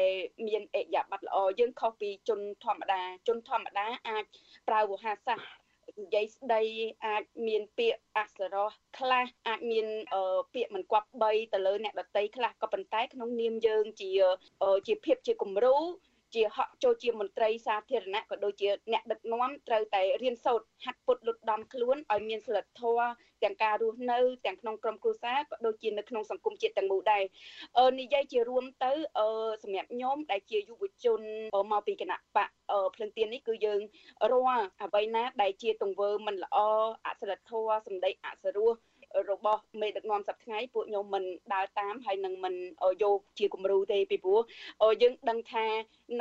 [0.47, 4.26] មានអិយាប័ត្រល្អយើងខុសពីជនធម្មតាជនធម្មតាអាច
[4.68, 5.64] ប្រើវោហារសាស្ត្រ
[6.00, 6.62] និយាយស្ដី
[7.06, 9.88] អាចមានពាក្យអសរោះខ្លះអាចមាន
[10.54, 14.12] ពាក្យមិនគប្បីទៅលើអ្នកដតីខ្លះក៏ប៉ុន្តែក្នុងនាមយើងជា
[14.88, 15.78] ជាភាពជាគំរូ
[16.36, 23.10] ជាហក់ចូលជាមន្ត្រីសាធារណៈក៏ដូចជាអ្នកដឹកនាំត្រូវតែរៀនសូត្រហាត់ពុតលុតដំខ្លួនឲ្យមានសិលធម៌
[23.44, 27.24] ទាំងការរស់នៅទាំងក្នុងក្រុមគ្រួសារក៏ដូចជានៅក្នុងសង្គមជាតិទាំងមូលដែរ
[27.78, 29.28] អឺនិយាយជារួមទៅអឺ
[29.64, 31.22] សម្រាប់ខ្ញុំដែលជាយុវជន
[31.72, 32.50] មកពីគណៈបក
[32.96, 33.80] ភ្លឹងទៀននេះគឺយើង
[34.32, 36.58] រាល់អ្វីណាដែលជាទង្វើមិនល្អ
[37.08, 38.72] អសិលធម៌សម្ដីអសរោះ
[39.32, 42.55] របស់មេដឹកនាំសប្តាហ៍ពួកខ្ញុំមិនដើរតាមហើយនឹងមិន
[43.03, 44.41] យកជាគំរូទេពីព្រោះ
[45.01, 45.66] យើងដឹងថា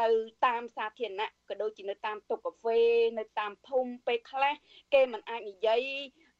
[0.01, 0.09] នៅ
[0.47, 2.80] តាមសាធារណៈក៏ដូចជានៅតាមតុកាហ្វេ
[3.18, 4.55] នៅតាមភូមិពេលខ្លះ
[4.95, 5.82] គេមិនអាចនិយាយ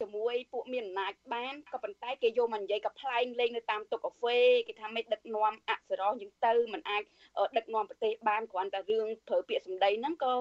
[0.01, 7.03] ជាមួយពួកមានអំណាចបានក៏ប៉ុន្តែគេយកមកនិយាយក៏ប្លែងលេងនៅតាមតុកាហ្វេគេថាមិនដឹកនាំអក្សរយើងទៅมันអាច
[7.57, 10.33] ដឹកនាំប្រទេសបានគ្រាន់តែរឿងប្រើពាក្យសម្ដីហ្នឹងក៏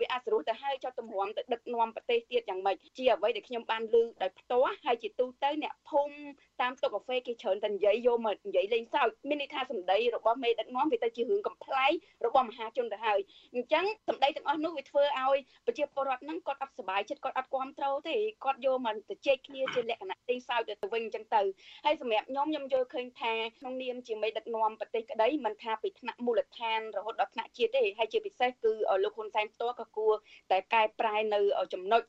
[0.00, 6.16] វាអសរោះទៅហើយចោតតម្រាំទៅដឹកនាំប្រទេសទៀតយ៉ាងម៉េចជាអ្វីដែលខ្ញុំបានលើដោយផ្ទាល់ហើយជាទូទៅអ្នកភូមិ
[6.62, 11.86] តាមតុកាហ្វេគេច្រើនតែនិយាយយកមកនិយាយលេងសើចមានន័យថាសម្ដីរបស់មេដឹកនាំវាទៅជារឿងកំ pl ៃ
[12.26, 13.20] របស់មហាជនទៅហើយ
[13.54, 21.42] អញ្ចឹងសម្ដីទាំងអស់នោះវាធ្វើឲ្យប្រជាពលរដ្ឋហ្នឹងគាត់អត់សុបាយចិត្តគាត់អត់គ្រប់គ្រងទេគាត់យកមកទៅជែកគ្នាជាលក្ខណៈទីសោយទៅវិញអញ្ចឹងទៅ
[21.84, 28.72] ហើយសម្រាប់ខ្ញុំខ្ញុំយល់ឃើញថាក្នុងនាមជាមេដឹកនាំប្រទេសក្តីមិនថាពីថ្នាក់មូលដ្ឋានរហូតដល់ថ្នាក់ជាតិទេហើយជាពិសេសគឺ
[29.04, 30.14] លោកហ៊ុនសែនផ្ទាល់ក៏គួរ
[30.50, 31.40] តែកែប្រែនៅ
[31.74, 32.02] ចំណុច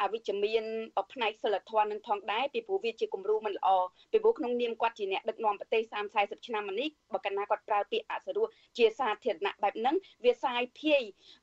[0.00, 0.64] អវិជ្ជមាន
[1.12, 3.68] ផ្នែកសិលធម៌នឹងផងដែរពីព្រោះវាជាគំរូមិនល្អ
[4.12, 8.46] ពីព្រោះក្នុងនាមគាត់ជាអ្នកដឹកនាំប្រទេស30 40ឆ្នាំមកនេះបើកាលណាគាត់ប្រើពាក្យអសរោះ
[8.78, 11.02] ជាសាធារណៈបែបហ្នឹងវាសាយភាយ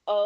[0.10, 0.18] អឺ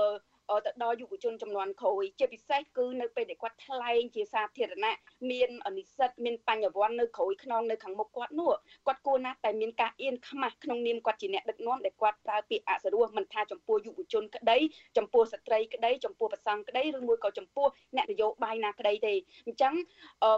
[0.66, 4.96] ទៅដល់យុវជនចំនួនក្រោយជាពិសេសគឺនៅពេលដែលគាត់ថ្លែងជាសាធារណៈ
[5.32, 8.52] មាននិស្សិតមានបញ្ញវន្តនៅក្រោយខ្នងនៅខាងមុខគាត់នោះ
[8.88, 14.58] គាត់គួរណាស់តែមានការអៀនខ្មាស់ក្នុងនាមគាត់ជាអ្នកដឹកនាំដែលគាត់ប្រើពាក្យអសរោះមិនថាចំពោះយុវជនក្តី
[14.98, 19.14] ចំពោះស្ត្រីក្តីចំពោះប្រសង់ក្តីឬមួយក៏ចំពោះអ្នកនយោបាយណាក្តីទេ
[19.46, 19.74] អញ្ចឹង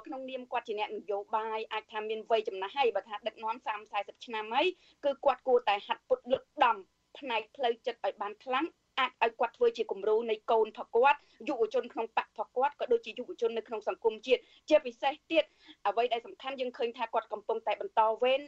[0.05, 4.67] ក្នុងនាមគាត់ជាអ្នកនយោបាយអាចថាមានវ័យចំណាស់ហើយបើថាដឹកនាំ30 40ឆ្នាំហើយ
[5.05, 6.77] គឺគាត់គួរតែហាត់ពុតលុតដំ
[7.19, 8.65] ផ្នែកផ្លូវចិត្តឲ្យបានខ្លាំង
[8.99, 15.43] អាចឲ្យគាត់ធ្វើជាគំរូនៃកូនផគាត់យុវជនក្នុងបកផគាត់ក៏ដូចជាយុវជននៅក្នុងសង្គមជាតិជាពិសេសទៀត
[15.87, 18.41] អ្វីដែលសំខាន់យើងឃើញថាគាត់កំពុងតែបន្តវេន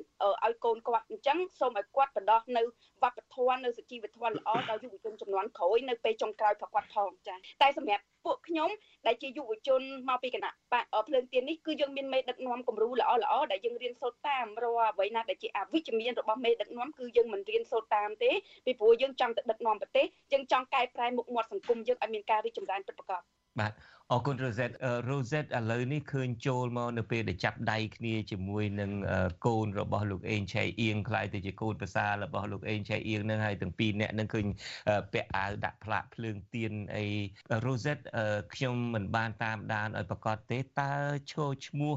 [0.46, 2.62] ឲ្យកូនគាត់អញ្ចឹងសូមឲ្យគាត់បណ្ដោះនៅ
[3.04, 8.70] វប្បធម៌នៅសុជីវធម៌ល្អដល់យុវជនចំនួនក្រោយនៅពេលចុងក្រោយផគាត់ផងចាតែសម្រាប់ពួកខ្ញុំ
[9.08, 18.32] ដែលជាយុវជនមកពីគណៈបកភ្លើងទៀននេះគឺយើងមានមេដឹកនាំគំរូល្អល្អដែលយើងរៀនសូត្រតាមរាល់អ្វីណាដែលជាអវិជ្ជមានរបស់មេដឹកនាំគឺយើងមិនរៀនសូត្រតាមទេ
[18.66, 23.22] ពីព្រោះយើងចង់ទៅដឹកនាំប្រទេសយើងចង់កែប្រែមុខមាត់សង្គមយើងឲ្យមានការរីកចម្រើនពិតប្រាកដ
[23.60, 23.72] បាទ
[24.14, 24.76] អរគុណ Rosette
[25.10, 28.92] Rosette ឥឡូវនេះឃើញចូលមកនៅពេលដែលចាប់ដៃគ្នាជាមួយនឹង
[29.46, 34.46] កូនរបស់លោកអេងឆៃអៀងខ្លាយទៅជាកូនប្រសាររបស់លោកអេងឆៃអៀងនឹងហើយទាំងពីរអ្នកនឹងឃើញ
[35.14, 37.06] ពាក់អាវដាក់ផ្លាកភ្លើងទៀនអី
[37.66, 38.04] Rosette
[38.54, 40.94] ខ្ញុំមិនបានតាមដានឲ្យប្រកាសទេតើ
[41.32, 41.94] ឈរឈ្មោះ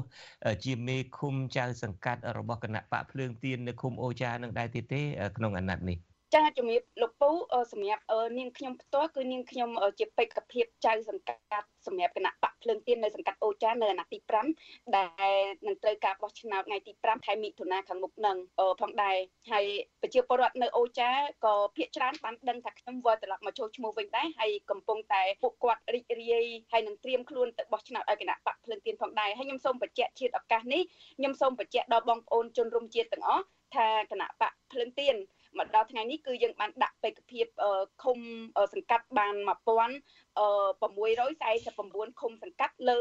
[0.65, 5.01] ជាមេឃុំចៅសង្កាត់របស់គណៈបកភ្លើងទៀននៅឃុំអូចានឹងដែរទេ
[5.37, 7.29] ក្នុងអាណត្តិនេះ ចាជំរាបលោកពូ
[7.71, 8.03] សម្រាប់
[8.37, 9.69] នាងខ្ញុំផ្ទាល់គឺនាងខ្ញុំ
[9.99, 14.19] ជាបេក្ខភាពចៅសង្កាត់សម្រាប់គណៈបកភ្លើងទៀននៅសង្កាត់អូចានៅអាណត្តិទី
[14.57, 15.33] 5ដែល
[15.67, 18.37] នឹងត្រូវការបោះឆ្នោតថ្ងៃទី5ខែមិថុនាខាងមុខនឹង
[18.81, 19.17] ផងដែរ
[19.51, 19.65] ហើយ
[20.01, 21.09] ប្រជាពលរដ្ឋនៅអូចា
[21.45, 30.81] ក៏ភាគច្រើនបានដឹងថាខ្ញុំវិលត្រឡប់មកចូលឈ្មោះវិញដែរហើយកំពុងតែពួកគាត់រីករាយហើយនឹងត្រៀមខ្លួនទៅបោះឆ្នោតឲ្យគណៈបកភ្លើងទៀនផងដែរហើយខ្ញុំសូមបញ្ជាក់ជាតិឱកាសនេះ
[31.17, 33.43] ខ្ញុំសូមបញ្ជាក់ដល់បងប្អូនជនរួមជាតិទាំងអស់
[33.75, 35.15] ថាគណៈបកភ្លើងទៀន
[35.59, 37.45] មកដល់ថ្ងៃនេះគឺយើងបានដាក់បេក្ខភាព
[38.03, 38.17] ឃុំ
[38.73, 39.35] សង្កាត់បាន
[39.87, 42.95] 1000 649ឃុំសង្កាត់លើ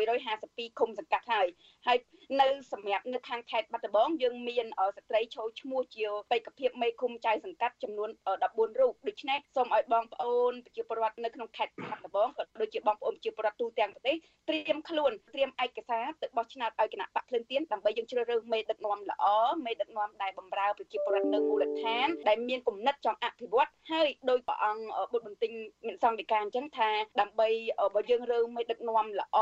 [0.00, 1.46] 1652ឃុំសង្កាត់ហើយ
[1.86, 1.98] ហើយ
[2.40, 8.10] នៅសម្រាប់នៅខាងខេត្តបាត់ដំបងយើងមានស្ត្រីចូលឈ្មោះជាបេក្ខភាពមេឃុំចៅសង្កាត់ចំនួន
[8.44, 14.16] 14រូបដូច្នេះសូមឲ្យបងប្អូនប្រជាពលរដ្ឋនៅក្នុងខេត្តបាត់ដំបងក៏ដូចជាបងប្អូនប្រជាពលរដ្ឋទូទាំងប្រទេស
[14.48, 19.24] ត្រៀមខ្លួនត្រៀមឯកសារទៅបោះឆ្នោតឲ្យគណៈបកភ្លឹងទៀនដើម្បីយើងជ្រើសរើសមេដឹកនាំល្អ
[19.66, 25.52] មេដឹកនាំដែលបម្រើប្រជាពលរដ្ឋនៅមូលដ្ឋានដែលមានគំនិតចង់អភិវឌ្ឍហើយដោយព្រះអង្គបុត្របន្ទិញ
[25.86, 26.90] មានសង្ឃដីកាអញ្ចឹងថា
[27.20, 27.48] ដើម្បី
[27.94, 29.38] បើយើងរើមេដឹកនាំល្អ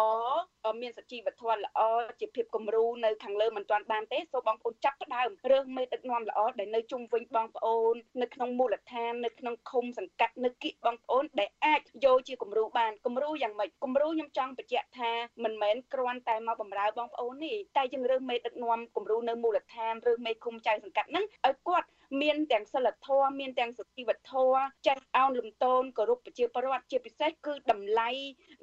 [0.83, 1.81] មានសុជីវធម៌ល្អ
[2.21, 15.11] ជាភាពគំរូនៅខាងលើមិនទាន់បានទេសូមបងប្អូនចាប់ផ្ដើមរើសមេដឹកនាំល្អដែលនៅជុំវិញបងប្អូននៅក្នុងមូលដ្ឋាននៅក្នុងឃុំសង្កាត់នៅគៀកបងប្អូនដែលអាចយកជាគំរូបានគំរូយ៉ាងម៉េចគំរូខ្ញុំចង់បញ្ជាក់ថា
[15.45, 21.89] មិនមែនគ្រាន់តែមកបម្រើបងប្អូនទេតែយើងរើសមេដឹកនាំគំរូនៅមូលដ្ឋានរើសមេឃុំចៅសង្កាត់ហ្នឹងឲ្យគាត់
[22.23, 28.11] មានទាំងសិលធម៌មានទាំងសុជីវធម៌ចេះអោនលំទោនគោរពប្រជាពលរដ្ឋជាពិសេសគឺតម្លៃ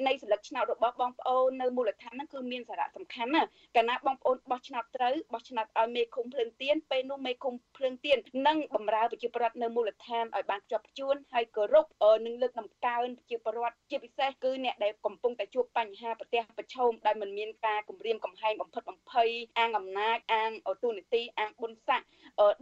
[0.08, 3.44] នៃសិលឹកឆ្នោតរបស់បងប្អូននៅមូលដ្ឋានហ្នឹងគឺមានសារៈសំខាន់ណា
[3.76, 8.18] កាលណាបងប្អូនបោះឆ្នោតត្រូវបោះឆ្នោតឲ្យមេឃុំភ្លើងទៀនពេលនោះមេឃុំភ្លើងទៀន
[8.48, 11.86] នឹងបំរើប្រជាពលរដ្ឋនៅមូលដ្ឋានឲ្យបានជាប់ជួនហើយគោរព
[12.26, 19.30] នឹងលើកដំកើងប្រជាពលរដ្ឋជាពិសេសគឺអ្នកដែលកំពុងតែជួបបញ្ហាប្រទះប្រឈមដែលមិនមានការគម្រាមកំហែងបំផិតបំភ័យ
[19.60, 20.52] អាងអំណាចអាង
[20.84, 22.06] ទូនីតិអាងបុណ្យស័ក្តិ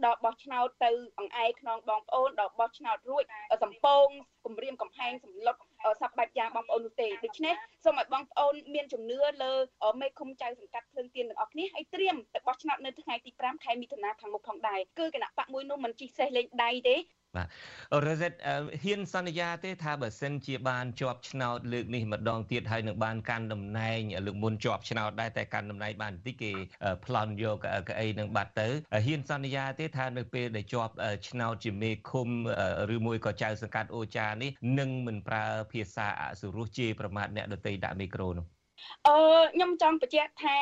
[0.04, 3.24] ដល់បោះឆ្នោតទៅអង្អែខ្នងបងប្អូនដល់បោះឆ្នោតរួច
[3.62, 4.06] សំពង
[4.44, 5.56] គម្រាមកំហែងសម្លុត
[6.00, 7.54] សពបែបយ៉ាងបងប្អូននោះទេដូច្នេះ
[7.84, 9.52] សូមឲ្យបងប្អូនមានជំនឿលើ
[10.00, 16.96] មេឃុំចៅសង្កាត់ភ្លើងទៀនទាំងអស់គ្នាហើយត្រៀមទៅបោះឆ្នោតនៅថ្ងៃទី5ខែមិថុនាខាងមុខផងដែរគឺគណៈបកមួយនោះមិនជិះសេះលេងដៃទេ
[17.36, 17.48] បាទ
[18.06, 18.32] រ៉េសិត
[18.82, 26.52] ហ៊ានសន្យាទេថាបើសិនជាបានជាប់ឆ្នោតលើកនេះម្ដងទៀតហើយនឹងបានកាន់តំណែងលើកមុនជាប់ឆ្នោតដែរតែកាន់តំណែងបានបន្តិចគេ
[27.04, 27.56] ប្លន់យក
[27.88, 28.68] កៅអីនឹងបាត់ទៅ
[29.06, 30.94] ហ៊ានសន្យាទេថានៅពេលដែលជាប់
[31.28, 32.28] ឆ្នោតជាមេឃុំ
[32.94, 38.53] ឬមួយក៏ចៅសង្កាត់អូចានេះនឹងមិនប្រើភាសាអសុរោះជេរប្រមាថអ្នកដទៃដាក់មីក្រូនោះ
[39.06, 39.16] អឺ
[39.54, 40.56] ខ្ញុំចង់បញ្ជាក់ថា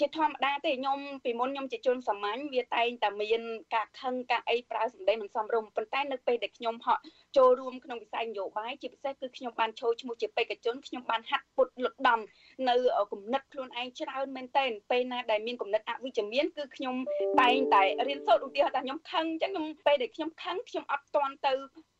[0.00, 3.42] ជាធម្មតាទេខ្ញុំពីមុនខ្ញុំជាជនសាមញ្ញវាតែងតែមាន
[3.74, 7.02] ការខឹងការអីប្រើសម្ដីមិនសមរម្យប៉ុន្តែនៅពេលដែលខ្ញុំហក់
[7.36, 12.20] ចូលរួមក្នុងវិស័យនយោបាយជាពិសេសគឺខ្ញុំបានចូលឈ្មោះជាបេក្ខជនខ្ញុំបានហាត់ពុតលុតដំ
[12.68, 12.76] នៅ
[13.12, 16.96] គំនិតខ្លួនឯងច្រើនមែនទែនពេលណាដែលមានគំនិតអវិជ្ជមានគឺខ្ញុំ
[17.40, 21.52] តែងតែរៀនសូត្រឧទាហរណ៍ថាខ្ញុំខឹងអញ្ចឹងខ្ញុំពេលដែលខ្ញុំខឹងខ្ញុំអត់តន់ទៅ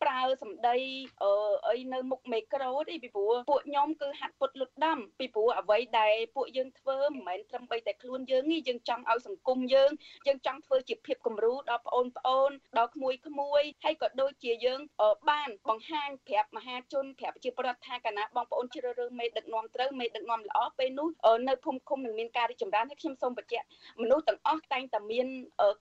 [0.03, 0.77] ប្រើសម្ដី
[1.23, 1.31] អឺ
[1.67, 9.91] អីនៅមុខមេក្រូទេពីព្រោះពួកខ្ញុំគឺហាត់ពុតលុតដំពីព្រោះអ្វីដែលពួកយើងធ្វើមិនមែនត្រឹមបីតែខ្លួនយើងទេយើងចង់ឲ្យសង្គមយើង
[10.27, 14.79] យើងចង់ធ្វើជាភាពគំរូដល់ប្អូនប្អូនដល់ក្មួយក្មួយហើយក៏ដូចជាយើង
[15.29, 21.07] បានបង្ហាញប្រាប់មហាជនប្រាប់ប្រជាពលរដ្ឋថាកាលណាបងប្អូនជ្រើសរើសមេដឹកនាំត្រូវមេដឹកនាំល្អពេលនោះ
[21.47, 23.65] នៅភូមិឃុំនឹងមានការរីកចម្រើនហើយខ្ញុំសូមបញ្ជាក់
[24.01, 25.27] មនុស្សទាំងអស់តែងតែមាន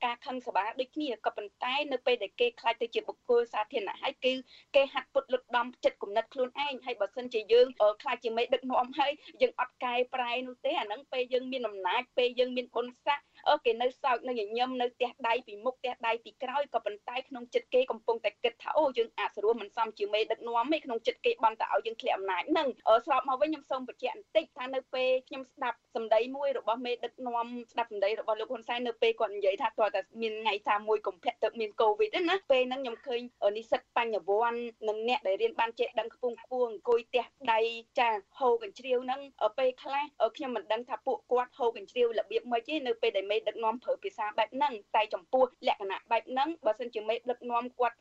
[0.04, 4.32] ការខឹងសម្បាដូចគ្នាក៏ប៉ុន្តែនៅពេលដែលគេខ្លាចទៅជាបុគ្គលសាធារណៈហើយគឺ
[4.74, 7.66] គេហាត់ពុតលុតដំចិត្តគំនិតខ្លួនឯងហើយបើសិនជាយើង
[8.02, 22.68] ខ្លាចជាមេដឹកនាំហើយយើងអត់កែប្រែនោះទេអាហ្នឹងពេលយើងមានអំណាចពេលយើងមានបុណ្យស័ក្តិ អឺគេនៅសោកនៅញញឹមនៅផ្ទះដៃពីមុខផ្ទះដៃពីក្រោយក៏ប៉ុន្តែក្នុងចិត្តគេកំពុងតែគិតថាអូយើងអាចស្រួលមិនសមជាមេដឹកនាំទេក្នុងចិត្តគេបានតែឲ្យយើងធ្លាក់អំណាចហ្នឹង
[23.06, 33.20] ស្របមកវិញខ្ញុំសូមបញ្ជាក់បន្តិចថានៅពេលខ្ញុំស្ដាប់សម្ដីមួយរបស់មេដឹកនាំស្ដាប់សម្ដីរបស់លោកហ៊ុនសែននៅពេលគាត់និយាយថាគាត់តែមានថ្ងៃថាមួយកុម្ភៈទៅមានកូវីដណាពេលហ្នឹងខ្ញុំឃើញ
[33.56, 37.60] និស្សិតបញ្ញវន្តនិងអ្នកដែលរៀនបានចេះដឹងខ្ពង់ខ្ពស់អង្គុយផ្ទះដៃ
[37.98, 39.20] ចាហូរកញ្ជ្រៀវហ្នឹង
[39.58, 40.04] ពេលខ្លះ
[40.36, 47.96] ខ្ញុំមិនដឹងថាពួកគាត់ហូរកញ្ជ្រៀវរបៀបម៉េចទេនៅពេលដែលមេដឹកនាំប្រើភាសាបែបហ្នឹងតែចំពោះលក្ខណៈបែបហ្នឹងបើសិនជាមេដឹកនាំគាត់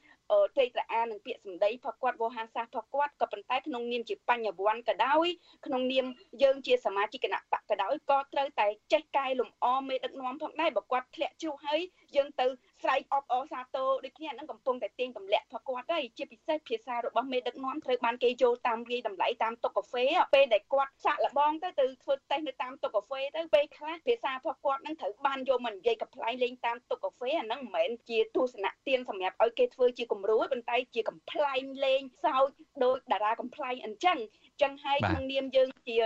[0.55, 5.27] ត្រេកត្រអាននឹងពាក្យសម្ដីរបស់គាត់វោហារសាស្ត្ររបស់គាត់ក៏ប៉ុន្តែក្នុងនាមជាបញ្ញវន្តក៏ដោយ
[5.65, 6.05] ក្នុងនាម
[6.43, 11.81] យើងជាសមាជិកគណៈបកក៏ដោយក៏ត្រូវតែចេះកែលម្អមេដឹកនាំផងដែរបើគាត់ធ្លាក់ជ្រុះហើយ
[12.15, 12.47] យើងទៅ
[12.85, 32.49] ស្រែកអបអរសាទរដូចគ្នាហ្នឹងកំពុងតែទាញទម្លាក់ផងគាត់ហើយជាពិសេសភាសារបស់មេដឹកនាំត្រូវបានគេចូលតាមវាយតម្លៃតាមតុកាហ្វេពេលដែលគាត់សាក់លបងទៅទៅធ្វើតេស្តនៅតាមតុកាហ្វេទៅពេលខ្លះភាសារបស់គាត់ហ្នឹងត្រូវបានយកមកនិយាយកំ pl ែងលេងតាមតុកាហ្វេអាហ្នឹងមិនមែនជាទស្សនៈទានសម្រាប់ឲ្យគេធ្វើជាគំរូទេប៉ុន្តែជាកំ pl ែងលេងសើច
[32.83, 34.17] ដោយតារាកំ pl ែងអញ្ចឹង
[34.61, 35.97] ចឹងហើយក្នុងនាមយើងជា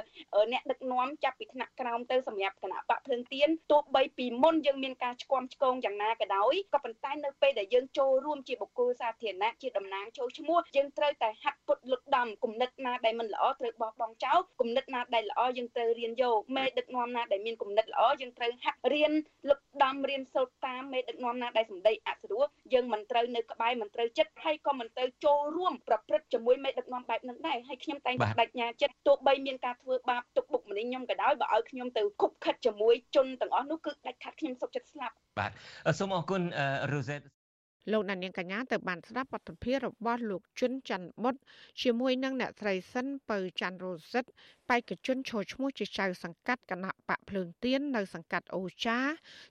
[0.51, 19.13] អ្នកដឹកនាំចាប់ពីថ្នាក់ក្រោមទៅសម្រាប់គណៈបកភ្លើងទៀនទោះបីពីមុនយើងមានការឆ្គាំឆ្គងយ៉ាងណាក៏ដោយក៏ប៉ុន្តែនៅពេលដែលយើងចូលរួមជាបុគ្គលសាធារណៈជាតំណាងចូលឈ្មោះយើងត្រូវតែហាត់ពុតលុតដំគំនិតណាដែលមិនល្អត្រូវបោះបង់ចោលគំនិតណាដែលល្អយើងត្រូវរៀនយកមេដឹកនាំណាដែលមានគំនិតល្អយើងត្រូវហាត់រៀន
[19.49, 22.43] លុតដំរៀនសូត្រតាមមេដឹកនាំណាដែលសម្ដីអសរោះ
[22.73, 35.51] យើងមិនត្រូវនៅក្បែរមិនត្រូវចិត្តហើយក៏មិនត្រូវចូលរួមប្រព្រឹត្តជាមួយមេដឹកនាំបែបហ្នឹងដែរហើយខ្ញុំតែងតែបដិញ្ញាចិត្តទោះបីមានការធ្វើបាបទុកបុកម្នេញខ្ញុំក៏ដោយបើឲ្យខ្ញុំទៅខុបខិតជាមួយជនទាំងអស់នោះគឺដាច់ខាត់ខ្ញុំសុខចិត្តស្លាប់បាទ
[35.99, 36.41] សូមអរគុណ
[36.91, 37.21] រ៉ូសេត
[37.91, 41.35] លោកនាងកញ្ញាទៅបានស្ដាប់បទភារបស់លោកជុនច័ន្ទបុត
[41.81, 44.25] ជាមួយនឹងអ្នកស្រីសិនពៅច័ន្ទរ៉ូសិត
[44.69, 48.99] បេក្ខជនឈរឈ្មោះជាចៅសង្កាត់គណៈបកភ្លើងទៀននៅសង្កាត់អូចា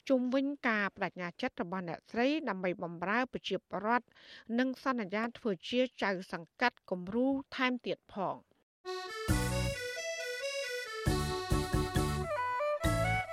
[0.09, 4.07] ជុំវិញការបដិញ្ញាចិត្តរបស់អ្នកស្រីដើម្បីបម្រើប្រជាពលរដ្ឋ
[4.59, 7.26] និងសន្យាធ្វើជាចៅសង្កាត់គំរូ
[7.57, 8.36] ថែមទៀតផង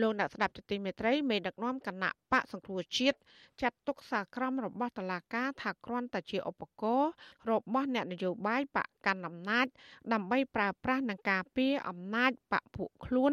[0.00, 3.18] លោកអ្នកស្ដាប់ទទីមេត្រីមេដឹកនាំគណៈបកសង្គ្រោះជាតិ
[3.62, 7.12] ចាត់ទុកសារក្រមរបស់តឡាការថាគ្រាន់តែជាឧបករណ៍
[7.50, 9.66] របស់អ្នកនយោបាយបកកាន់អំណាច
[10.12, 13.32] ដើម្បីប្រើប្រាស់នឹងការពារអំណាចបកពួកខ្លួន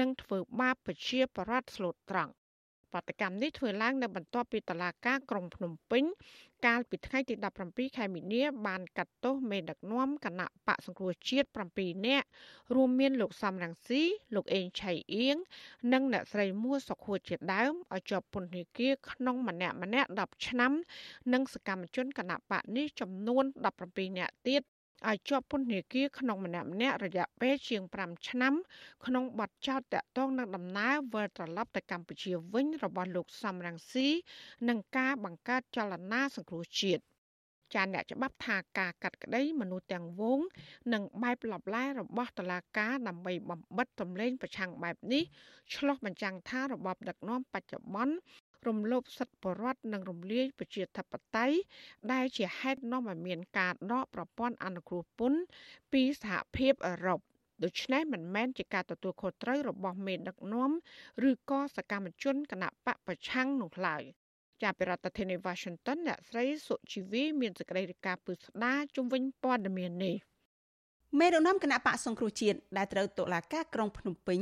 [0.00, 2.32] និងធ្វើបាបប្រជាប្រដ្ឋស្លូតត្រង់
[2.92, 6.04] បាតកម្មនេះធ្វើឡើងនៅបន្ទាប់ពីតឡាការក្រុងភ្នំពេញ
[6.66, 7.34] កាលពីថ្ងៃទី
[7.66, 12.26] 17ខែមីនា បានកាត់ទោសមេដឹកនាំគណៈបកសង្គ្រោះជាតិ7នាក់
[12.74, 14.02] រួមមានលោកសំរងស៊ី
[14.34, 15.36] លោកអេងឆៃអៀង
[15.92, 20.72] និងអ្នកស្រីមួសុខួរជាដើមឲ្យជាប់ពន្ធនាគារក្នុងម្នាក់ម្នាក់10ឆ្នាំ
[21.32, 23.44] និងសកម្មជនគណៈបកនេះចំនួន
[23.80, 24.62] 17នាក់ទៀត
[25.08, 28.54] ឲ្យជាប់ពន្ធនាគារក្នុងម្នាក់ម្នាក់រយៈពេលជាង5ឆ្នាំ
[29.06, 34.08] ក្នុងបទចោទតាក់ទងនឹងដំណើរវិលត្រឡប់ទៅកម្ពុជាវិញរបស់លោកសំរងស៊ី
[34.68, 37.02] និងការបង្កើតចលនាសង្គ្រោះជាតិ
[37.74, 40.40] ចាអ្នកច្បាប់ថាការកាត់ក្តីមនុស្សទាំងវង
[40.92, 45.22] និងបែបលបលែរបស់តឡាការដើម្បីបំបិតតម្លេងប្រឆាំងបែបនេះ
[45.74, 48.14] ឆ្លោះបញ្ចាំងថារបបដឹកនាំបច្ចុប្បន្ន
[48.68, 51.56] រំលោភសិទ្ធិបរដ្ឋនិងរំលាយប្រជាធិបតេយ្យ
[52.12, 55.40] ដែលជាហេតុនាំឲ្យមានការដកប្រព័ន្ធអនុគ្រោះពន្ធ
[55.92, 57.20] ពីសហភាពអឺរ៉ុប
[57.64, 60.70] ដូច្នេះមិនមែនជាការទទួលខុសត្រូវរបស់មេដឹកនាំ
[61.30, 64.02] ឬក៏សកម្មជនគណៈបកប្រឆាំងនោះឡើយ
[64.62, 70.16] ចាប់ពីរដ្ឋធានី Washington អ្នកស្រីសុជីវីមានសេចក្តីរាយការណ៍ពឹស្ដាជុំវិញព័ត៌មាននេះ
[71.18, 74.40] មេដឹកនាំគណៈបកសង្គ្រោះជាតិដែលត្រូវតុលាការក្រុងភ្នំពេញ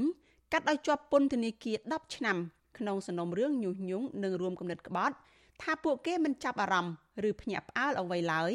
[0.52, 2.38] កាត់ឲ្យជាប់ពន្ធនាគារ10ឆ្នាំ
[2.78, 5.14] ក្នុងសំណុំរឿងញុះញង់និងរួមគំនិតក្បត់
[5.62, 6.94] ថាពួកគេមិនចាប់អារម្មណ៍
[7.28, 8.52] ឬភ្ញាក់ផ្អើលអ្វីឡើយ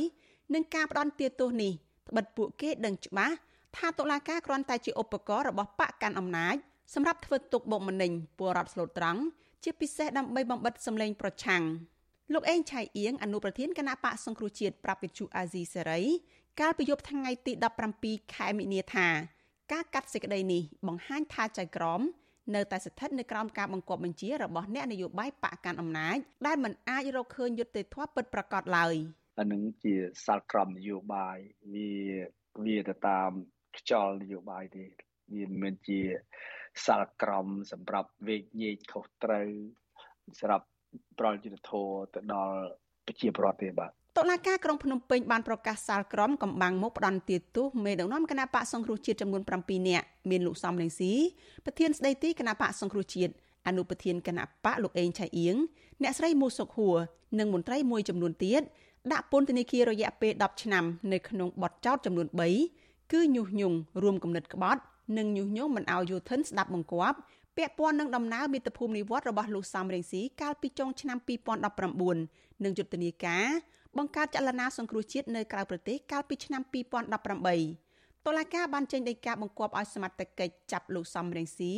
[0.54, 1.72] នឹងការផ្ដន់ទាទោសនេះ
[2.10, 3.36] ត្បិតពួកគេដឹងច្បាស់
[3.78, 6.56] ថាតុលាការគ្រាន់តែជាឧបករណ៍របស់បកកាន់អំណាច
[6.94, 9.22] សម្រាប់ធ្វើទុកបុកម្នេញពលរដ្ឋស្លូតត្រង់
[9.64, 11.64] ជាពិសេសដើម្បីបំបិតសម្លេងប្រឆាំង
[12.34, 16.02] លោកអេងឆៃអៀងអនុប្រធានគណៈបកសង្គ្រោះជាតិប្រាប់វិទ្យុអាស៊ីសេរី
[16.60, 17.52] កាលពីយប់ថ្ងៃទី
[17.94, 19.08] 17ខែមិនិនាថា
[19.72, 22.02] ការកាត់សេចក្តីនេះបង្ហាញថាចៅក្រម
[22.56, 26.18] នៅតែស្ថិតនៅក្រោមការបង្គាប់បញ្ជារបស់អ្នកនយោបាយបកកាន់អំណាច
[26.48, 28.96] ដែលមិនអាចរកឃើញយុត្តិធម៌ពិតប្រាកដឡើយ
[29.40, 29.94] អានឹងជា
[30.26, 31.38] សាលក្រមនយោបាយ
[31.74, 31.92] វា
[32.66, 33.32] វាទៅតាម
[33.78, 34.86] ខ្យល់នយោបាយទេ
[35.34, 36.00] វាមិនមែនជា
[36.86, 39.50] សាលក្រមសម្រាប់វេកញែកខុសត្រូវ
[40.40, 40.68] សម្រាប់
[41.20, 42.58] ប្រលយុទ្ធធរទៅដល់
[43.06, 51.14] ប្រជាពលរដ្ឋទេបាទ តុលាការក្រុងភ្នំពេញបានប្រកាសសាលក្រមកំបាំងមុខផ្ដន្ទាទោសមេដឹកនាំគណៈបកសង្គ្រោះជាតិចំនួន7នាក់មានលោកសំរងស៊ី
[51.66, 53.34] ប្រធានស្ដីទីគណៈបកសង្គ្រោះជាតិ
[53.68, 55.56] អនុប្រធានគណៈបកលោកអេងឆៃអៀង
[56.04, 56.98] អ្នកស្រីមូសុកហួរ
[57.40, 58.62] និងមន្ត្រីមួយចំនួនទៀត
[59.12, 62.28] ដាក់ពន្ធនាគាររយៈពេល10ឆ្នាំនៅក្នុងបទចោទចំនួន
[62.70, 64.82] 3គឺញុះញង់រួមគំនិតក្បត់
[65.18, 67.18] និងញុះញង់មិនឲ្យយោធិនស្ដាប់បង្គាប់
[67.58, 71.18] ពាក់ព័ន្ធនឹងដំណើរមាតុភូមិនិវត្តរបស់លោកសំរងស៊ីកាលពីចុងឆ្នាំ
[71.92, 73.48] 2019និងយុទ្ធនាការ
[73.98, 76.62] បង្កើតចលនាសង្គ្រោះជាតិនៅក្រៅប្រទេសកាលពីឆ្នាំ
[77.24, 81.74] 2018តុលាការបានចេញដីកាបង្គាប់ឲ្យសមត្ថកិច្ចចាប់លោកសំរងស៊ី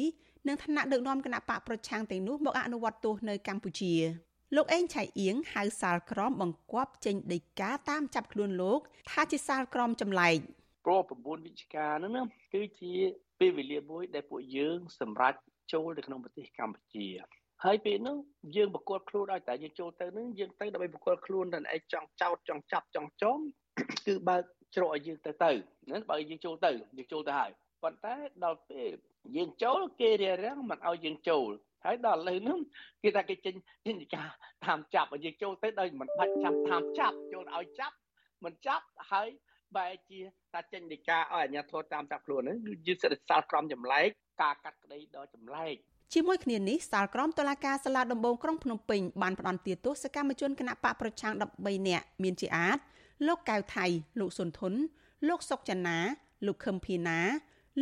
[0.48, 3.94] និងថ្នាក់ដឹកនាំគណៈបកប្រឆាំងទាំងនោះមកអនុវត្តទោសនៅកម្ពុជា
[4.56, 8.80] លោកអេងឆៃអៀងហៅសាលក្រមបង្គាប់ចេញដីកាតាមចាប់ខ្លួនលោក
[9.12, 10.38] ថាជាសាលក្រមចម្លែក
[10.86, 12.94] ព្រោះ9វិច្ឆិកាហ្នឹងណាគឺជា
[13.40, 15.38] ពេលវេលាមួយដែលពួកយើងសម្រាប់
[15.74, 17.08] ចូលទៅក្នុងប្រទេសកម្ពុជា
[17.64, 18.18] ហើយពេលនោះ
[18.56, 23.38] យើងបកគលខ្លួនឲ្យតែយើងចូលទៅនឹងយើងទៅដើម្បីបកគលខ្លួនតែឯងចង់ចោតចង់ចាប់ចង់ចង
[24.08, 24.42] គឺបើក
[24.76, 25.52] ច្រកឲ្យយើងទៅទៅ
[25.88, 27.52] ហ្នឹងបើយើងចូលទៅយើងចូលទៅហើយ
[27.84, 28.90] ប៉ុន្តែដល់ពេល
[29.38, 31.50] យើងចូលគេរារាំងមិនឲ្យយើងចូល
[31.86, 32.60] ហើយដល់ឥឡូវហ្នឹង
[33.04, 34.30] គេថាគេចេញចេញការ
[34.66, 37.96] តាមចាប់ឲ្យយើងចូលទៅដោយមិនបាច់ចាំតាមចាប់ចូលឲ្យចាប់
[38.44, 39.30] មិនចាប់ហើយ
[39.78, 40.20] បែរជា
[40.54, 44.08] ថាចេញដីកាឲ្យអាជ្ញាធរតាមចាប់ខ្លួនហ្នឹងគឺយើងសិទ្ធិសាលក្រមចម្លែក
[44.42, 45.76] ការកាត់ក្តីដល់ចម្លែក
[46.18, 52.78] ជាមួយគ្នានេះសាលក្រមតុលាការសាលាដំបងក្រុងភ្នំពេញបានផ្តន្ទាទោសកម្មជនគណៈបកប្រឆាំង13នាក់មានជាអាច
[53.28, 53.86] លោកកៅថៃ
[54.20, 54.74] លោកសុនធុន
[55.28, 55.98] លោកសុកចនា
[56.46, 57.20] លោកខឹមភីណា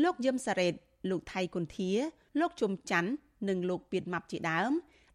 [0.04, 0.74] លោកយឹមសារ៉េត
[1.10, 1.92] លោកថៃគុន្ធា
[2.40, 3.12] លោកជុំច័ន្ទ
[3.50, 4.72] និងលោកពៀតម៉ាប់ជាដើម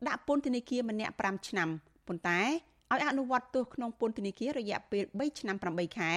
[0.09, 1.69] ដាក់ពន្ធនាគារម្នាក់5ឆ្នាំ
[2.07, 2.41] ប៉ុន្តែ
[2.93, 6.13] ឲ្យអនុវត្តទោសក្នុងពន្ធនាគាររយៈពេល3ឆ្នាំ8ខែ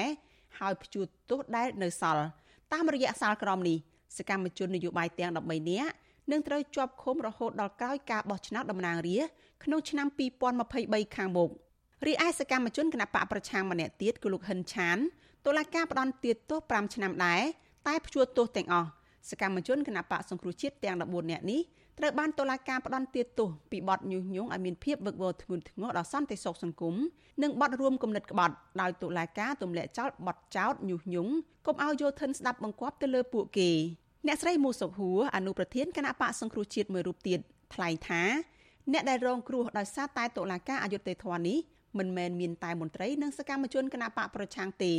[0.59, 2.25] ហើយព្យួរទោសដែលនៅសល់
[2.73, 3.77] តាមរយៈសាលក្រមនេះ
[4.17, 5.93] សកម្មជននយោបាយទាំង13នាក់
[6.31, 10.07] នឹងត្រូវជាប់ឃុំរហូតដល់ក្រោយការបោះឆ្នោតតំណាងរាស្ត្រក្នុងឆ្នាំ
[10.61, 11.49] 2023ខាងមុខ
[12.07, 14.97] រីឯសកម្មជនគណបកប្រឆាំងម្នាក់ទៀតគឺលោកហិនឆាន
[15.45, 17.41] តុលាការផ្ដន្ទាទោស5ឆ្នាំដែរ
[17.87, 18.89] តែព្យួរទោសទាំងអស់
[19.29, 21.61] សកម្មជនគណបកសង្គ្រោះជាតិទាំង14នាក់នេះ
[21.99, 26.95] ត្រូវបានតុលាការផ្តន្ទាទោសពីបទញុះញង់ឲ្យមានភាពវឹកវរធ្ងន់ធ្ងរដល់សន្តិសុខសង្គម
[27.43, 31.33] និងបទរួមគំនិតក្បត់ដោយតុលាការទម្លាក់ចោលបទចោទញុះញង់
[31.65, 33.69] កុំឲ្យយោធិនស្ដាប់បង្គាប់ទៅលើពួកគេ
[34.27, 37.39] អ្នកស្រីមូសុខហួរអនុប្រធានគណៈបកសង្គ្រោះជាតិមួយរូបទៀត
[37.73, 38.23] ថ្លែងថា
[38.91, 41.57] អ្នកដែលរងគ្រោះដោយសារតែតុលាការអយុត្តិធម៌នេះ
[41.99, 44.93] មិនមែនមានតែមន្ត្រីនិងសកម្មជនគណៈបកប្រឆាំងទេ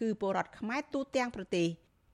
[0.00, 1.66] គឺពលរដ្ឋខ្មែរទូទាំងប្រទេស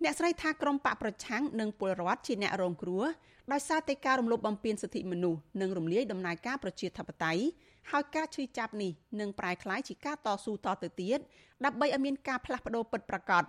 [0.03, 3.05] អ្នកស្រីថាក្រមបកប្រឆាំងនិងពលរដ្ឋជាអ្នករងគ្រោះ
[3.53, 7.43] ដោយសារតែការរំលោភបំពានសិទ្ធិមនុស្សនិងរំលាយដំណើរការប្រជាធិបតេយ្យ
[7.91, 11.19] ហើយការឈឺចាប់នេះនឹងប្រែក្លាយជាការតស៊ូតទៅទៀត
[11.65, 13.45] ដើម្បីឲ្យមានការផ្លាស់ប្ដូរពិតប្រាកដ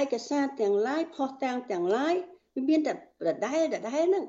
[0.00, 2.14] ឯកសារទាំងឡាយផុសតាំងទាំងឡាយ
[2.54, 4.24] វាមានតែដដែលដដែលហ្នឹង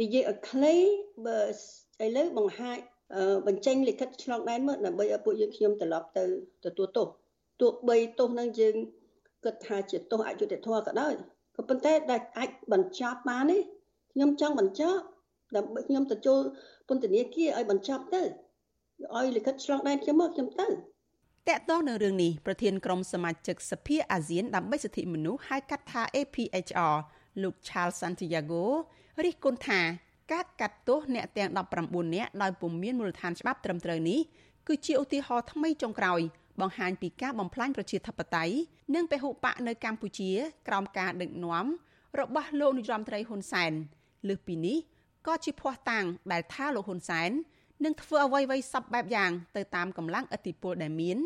[0.00, 0.74] និយាយឲ្យខ្លី
[1.26, 1.40] បើ
[2.04, 2.76] ឥឡូវបង្ហាញ
[3.46, 6.24] បញ្ចេញលិខិតឆ្លងដែនមកដើម្បីឲ្យពួកយើងខ្ញុំត្រឡប់ទៅ
[6.64, 7.06] ទទួលទោស
[7.60, 8.74] ទោះបីទោសនឹងយើង
[9.44, 11.12] គិតថាជាទោសអយុត្តិធម៌ក៏ដោយ
[11.56, 13.60] ក៏ប៉ុន្តែដែលអាចបញ្ចប់បាននេះ
[14.12, 15.02] ខ្ញុំចង់បញ្ចប់
[15.56, 16.40] ដើម្បីខ្ញុំទៅចូល
[16.88, 18.22] ពន្ធនាគារឲ្យបញ្ចប់ទៅ
[19.16, 20.68] ឲ្យលិខិតឆ្លងដែនខ្ញុំមកខ្ញុំទៅ
[21.50, 26.96] តកតោះនៅរឿងនេះប្រធានក្រុមសមាជិកសភាអាស៊ានដើម្បីសិទ្ធិមនុស្សហៅកាត់ថា APHR
[27.42, 28.62] លោក Charles Santiago
[29.24, 29.80] រិះគន់ថា
[30.32, 31.50] ការកាត់ទោសអ្នកទាំង
[31.82, 34.20] 19នាក់ដោយពុំមានមូលដ្ឋានច្បាប់ត្រឹមត្រូវនេះ
[34.68, 36.20] គឺជាឧទាហរណ៍ថ្មីចុងក្រោយ
[36.60, 38.54] បង្ហាញពីការបំផ្លាញប្រជាធិបតេយ្យ
[38.94, 40.30] និងពហុបកនៅកម្ពុជា
[40.68, 41.66] ក្រោមការដឹកនាំ
[42.20, 43.72] របស់លោកនាយរដ្ឋមន្ត្រីហ៊ុនសែន
[44.28, 44.78] លើសពីនេះ
[45.26, 47.30] ក៏ជាភ័ស្តុតាងដែលថាលោកហ៊ុនសែន
[47.84, 51.18] នឹងធ្វើអ្វីៗសពបែបយ៉ាងទៅតាមកម្លាំងឥទ្ធិពលដែលមាន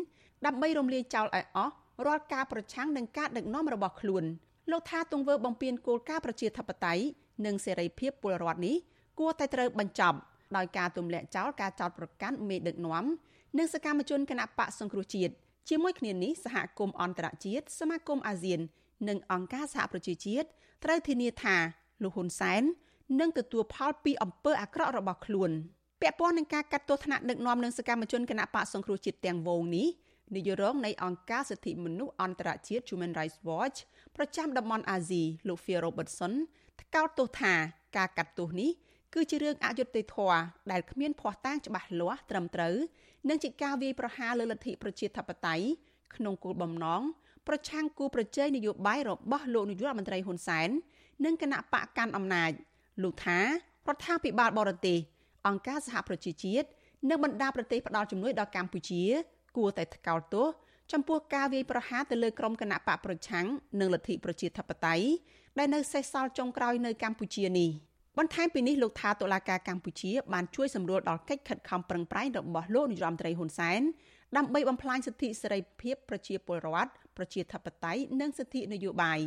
[0.45, 1.73] ដើម្បីរំលាយចោលឲ្យអស់
[2.05, 4.23] រាល់ការប្រឆាំងនឹងការដឹកនាំរបស់ខ្លួន
[4.71, 7.03] លោកថាទង្វើបំពានគោលការណ៍ប្រជាធិបតេយ្យ
[7.45, 8.75] និងសេរីភាពពលរដ្ឋនេះ
[9.19, 10.17] គួរតែត្រូវបញ្ចប់
[10.57, 13.05] ដោយការទម្លាក់ចោលការចោទប្រកាន់មេដឹកនាំ
[13.57, 15.33] និងសកម្មជនគណបកសង្គ្រោះជាតិ
[15.69, 18.59] ជាមួយគ្នានេះសហគមន៍អន្តរជាតិសមាគមអាស៊ាន
[19.09, 20.47] និងអង្គការសហប្រជាជាតិ
[20.83, 21.55] ត្រូវធានាថា
[22.03, 22.63] លោកហ៊ុនសែន
[23.19, 25.51] នឹងទទួលផលពីអំពើអាក្រក់របស់ខ្លួន
[26.01, 29.87] ពាក់ព័ន្ធនឹងការកាត់ទោសថ្នាក់ដឹកនាំនិងសកម្មជនគណបកសង្គ្រោះជាតិទាំងវងនេះ
[30.35, 33.77] នាយករងនៃអង្គការសិទ្ធិមនុស្សអន្តរជាតិ Human Rights Watch
[34.15, 36.33] ប្រចាំតំបន់អាស៊ីលោក Phil Robertson
[36.81, 37.53] ថ្កោលទោសថា
[37.97, 38.71] ការកាត់ទោសនេះ
[39.13, 40.39] គឺជារឿងអយុត្តិធម៌
[40.71, 42.75] ដែលគ្មានភ័ស្តុតាងច្បាស់លាស់ត្រឹមត្រូវ
[43.29, 45.65] និងជាការវាយប្រហារលើលទ្ធិប្រជាធិបតេយ្យ
[46.15, 47.01] ក្នុងគោលបំណង
[47.47, 50.69] ប្រឆាំងគូប្រជែងនយោបាយរបស់លោកនាយករដ្ឋមន្ត្រីហ៊ុនសែន
[51.25, 52.51] និងគណៈបកកាន់អំណាច
[53.03, 53.47] លោកថារ
[53.95, 54.99] ដ្ឋាភិបាលបរទេស
[55.47, 56.67] អង្គការសហប្រជាជាតិ
[57.09, 59.03] និងបណ្ដាប្រទេសផ្ដល់ជំនួយដល់កម្ពុជា
[59.57, 60.47] គួរតែថ្កោលទោស
[60.91, 63.45] ចំពោះការវាយប្រហារទៅលើក្រុមគណៈបកប្រឆាំង
[63.79, 65.07] និងលទ្ធិប្រជាធិបតេយ្យ
[65.57, 67.71] ដែលនៅសេសសល់ចុងក្រោយនៅកម្ពុជានេះ។
[68.17, 73.81] បន្ថែមពីនេះលោកថាតុលាការកម្ពុជាបានជួយសម្រួលដល់កិច្ចខិតខំប្រឹងប្រែងរបស់លោកនាយរដ្ឋមន្ត្រីហ៊ុនសែន
[74.37, 79.19] ដើម្បីបំផ្លាញសិទ្ធិសេរីភាពប្រជាពលរដ្ឋប្រជាធិបតេយ្យនិងសិទ្ធិនយោបាយ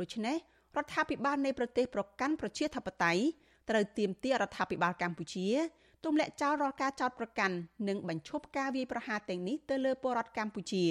[0.00, 0.36] ដូច្នេះ
[0.76, 3.22] រដ្ឋាភិបាលនៃប្រទេសប្រកាន់ប្រជាធិបតេយ្យ
[3.70, 5.48] ត្រូវទាមទាររដ្ឋាភិបាលកម្ពុជា
[6.04, 7.56] ទម្លាក់ចោលរាល់ការចោទប្រកាន់
[7.88, 10.84] និងបញ្ឈប់ការវាយប្រហារទាំងនេះទៅលើពលរដ្ឋកម្ពុជា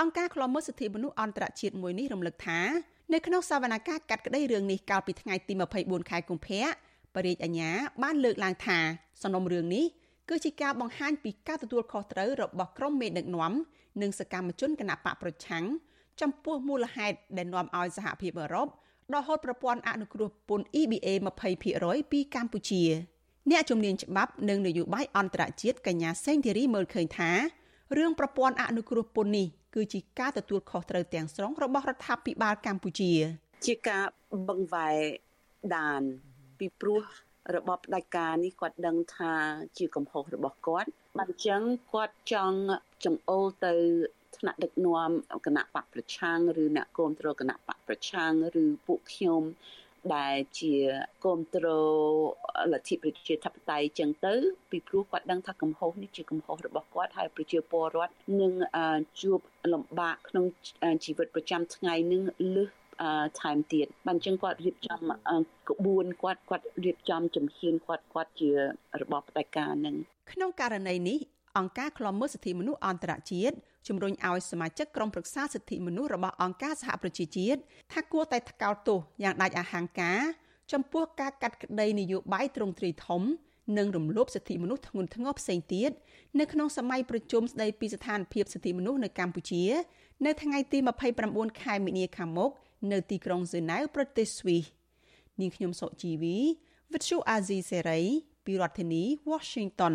[0.00, 2.60] អង្គការឃ្លាំមើលសិទ្ធិមនុស្សអន្តរជាតិមួយនេះរំលឹកថា
[3.12, 5.52] នៅក្នុងសវនកម្មកាត់ក្តីរឿងនេះកាលពីថ្ងៃទី
[5.82, 6.62] 24ខែកុម្ភៈ
[7.14, 7.70] បរិយាអាញា
[8.02, 8.78] បានលើកឡើងថា
[9.22, 9.84] សំណុំរឿងនេះ
[10.28, 13.52] គឺជាការបង្ហាញពីការទទួលខុសត្រូវរបស់ក្រុមមេដឹកនាំ
[14.02, 15.64] និងសកម្មជនគណបកប្រឆាំង
[16.20, 18.68] ចំពោះមូលហេតុដែលនាំឲ្យសហភាពអឺរ៉ុប
[19.14, 21.08] ដកហូតប្រព័ន្ធអនុគ្រោះពន្ធ EBA
[21.64, 22.82] 20%ពីកម្ពុជា
[23.50, 27.30] អ្នកជំនាញច្បាប់និងនយោបាយអន្តរជាតិកញ្ញាសេងធីរីមើលឃើញថា
[27.96, 33.12] រឿងប្រព័ន្ធអនុគ្រោះពន្ធនេះគឺជាការទទួលខុសត្រូវទាំងស្រុងរបស់រដ្ឋាភិបាលកម្ពុជា
[33.66, 34.04] ជាការ
[34.48, 34.98] បង្វែរ
[35.76, 36.02] ដាន
[36.58, 37.02] ពីព្រោះ
[37.54, 39.32] របបផ្ដាច់ការនេះគាត់ដឹងថា
[39.78, 40.88] ជាកំហុសរបស់គាត់
[41.18, 42.58] បានអញ្ចឹងគាត់ចង់
[43.04, 43.74] ចង្អុលទៅ
[44.38, 45.10] ថ្នាក់ដឹកនាំ
[45.46, 48.32] គណៈបកប្រឆាំងឬអ្នកគ្រប់គ្រងគណៈបកប្រឆាំង
[48.62, 49.42] ឬពួកខ្ញុំ
[50.16, 50.74] ដែលជា
[51.24, 51.66] គ្រប់គ្រ
[52.04, 52.12] ង
[52.72, 54.34] លទ្ធិប្រជាធិបតេយ្យចឹងទៅ
[54.70, 58.52] ពីព្រោះគាត់ដឹងថាកំហុសនេះជាកំហុសរបស់គាត់ហើយប្រជាពលរដ្ឋនឹង
[59.20, 59.38] ជួប
[59.72, 60.44] លំបាកក្នុង
[61.04, 62.22] ជីវិតប្រចាំថ្ងៃនឹង
[62.56, 62.68] លឹះ
[63.40, 65.00] ថែមទៀតបានអញ្ចឹងគាត់រៀបចំ
[65.70, 68.50] ក្បួនគាត់គាត់រៀបចំជំហានគាត់គាត់ជា
[69.00, 69.94] របបផ្ដាច់ការនឹង
[70.32, 71.18] ក្នុងករណីនេះ
[71.56, 73.56] អង្គការឃ្លាំមើលសិទ្ធិមនុស្សអន្តរជាតិ
[73.88, 77.60] ជំរុញឲ្យសមាជិកក្រុមប្រឹក្សាសិទ្ធិមនុស្សរបស់អង្គការសហប្រជាជាតិ
[77.92, 80.20] ថាគួរតែថ្កោលទោសយ៉ាងដាច់អហង្ការ
[80.72, 83.22] ចំពោះការកាត់ក្តីនយោបាយទ្រង់ទ្រាយធំ
[83.78, 85.90] និងរំលោភសិទ្ធិមនុស្សធ្ងន់ធ្ងរផ្សេងទៀត
[86.40, 89.64] នៅក្នុងសម័យប្រជុំស្តីពីស្ថានភាពសិទ្ធិមនុស្សនៅកម្ពុជា
[90.26, 90.78] នៅថ្ងៃទី
[91.18, 92.50] 29ខែមីនាខាងមុខ
[92.92, 94.62] នៅទីក្រុងហ្សឺណែវប្រទេសស្វីស
[95.40, 96.36] នាងខ្ញុំសុជីវី
[96.92, 98.00] វិទ្យុអាស៊ីសេរី
[98.46, 99.94] ពីរដ្ឋធានី Washington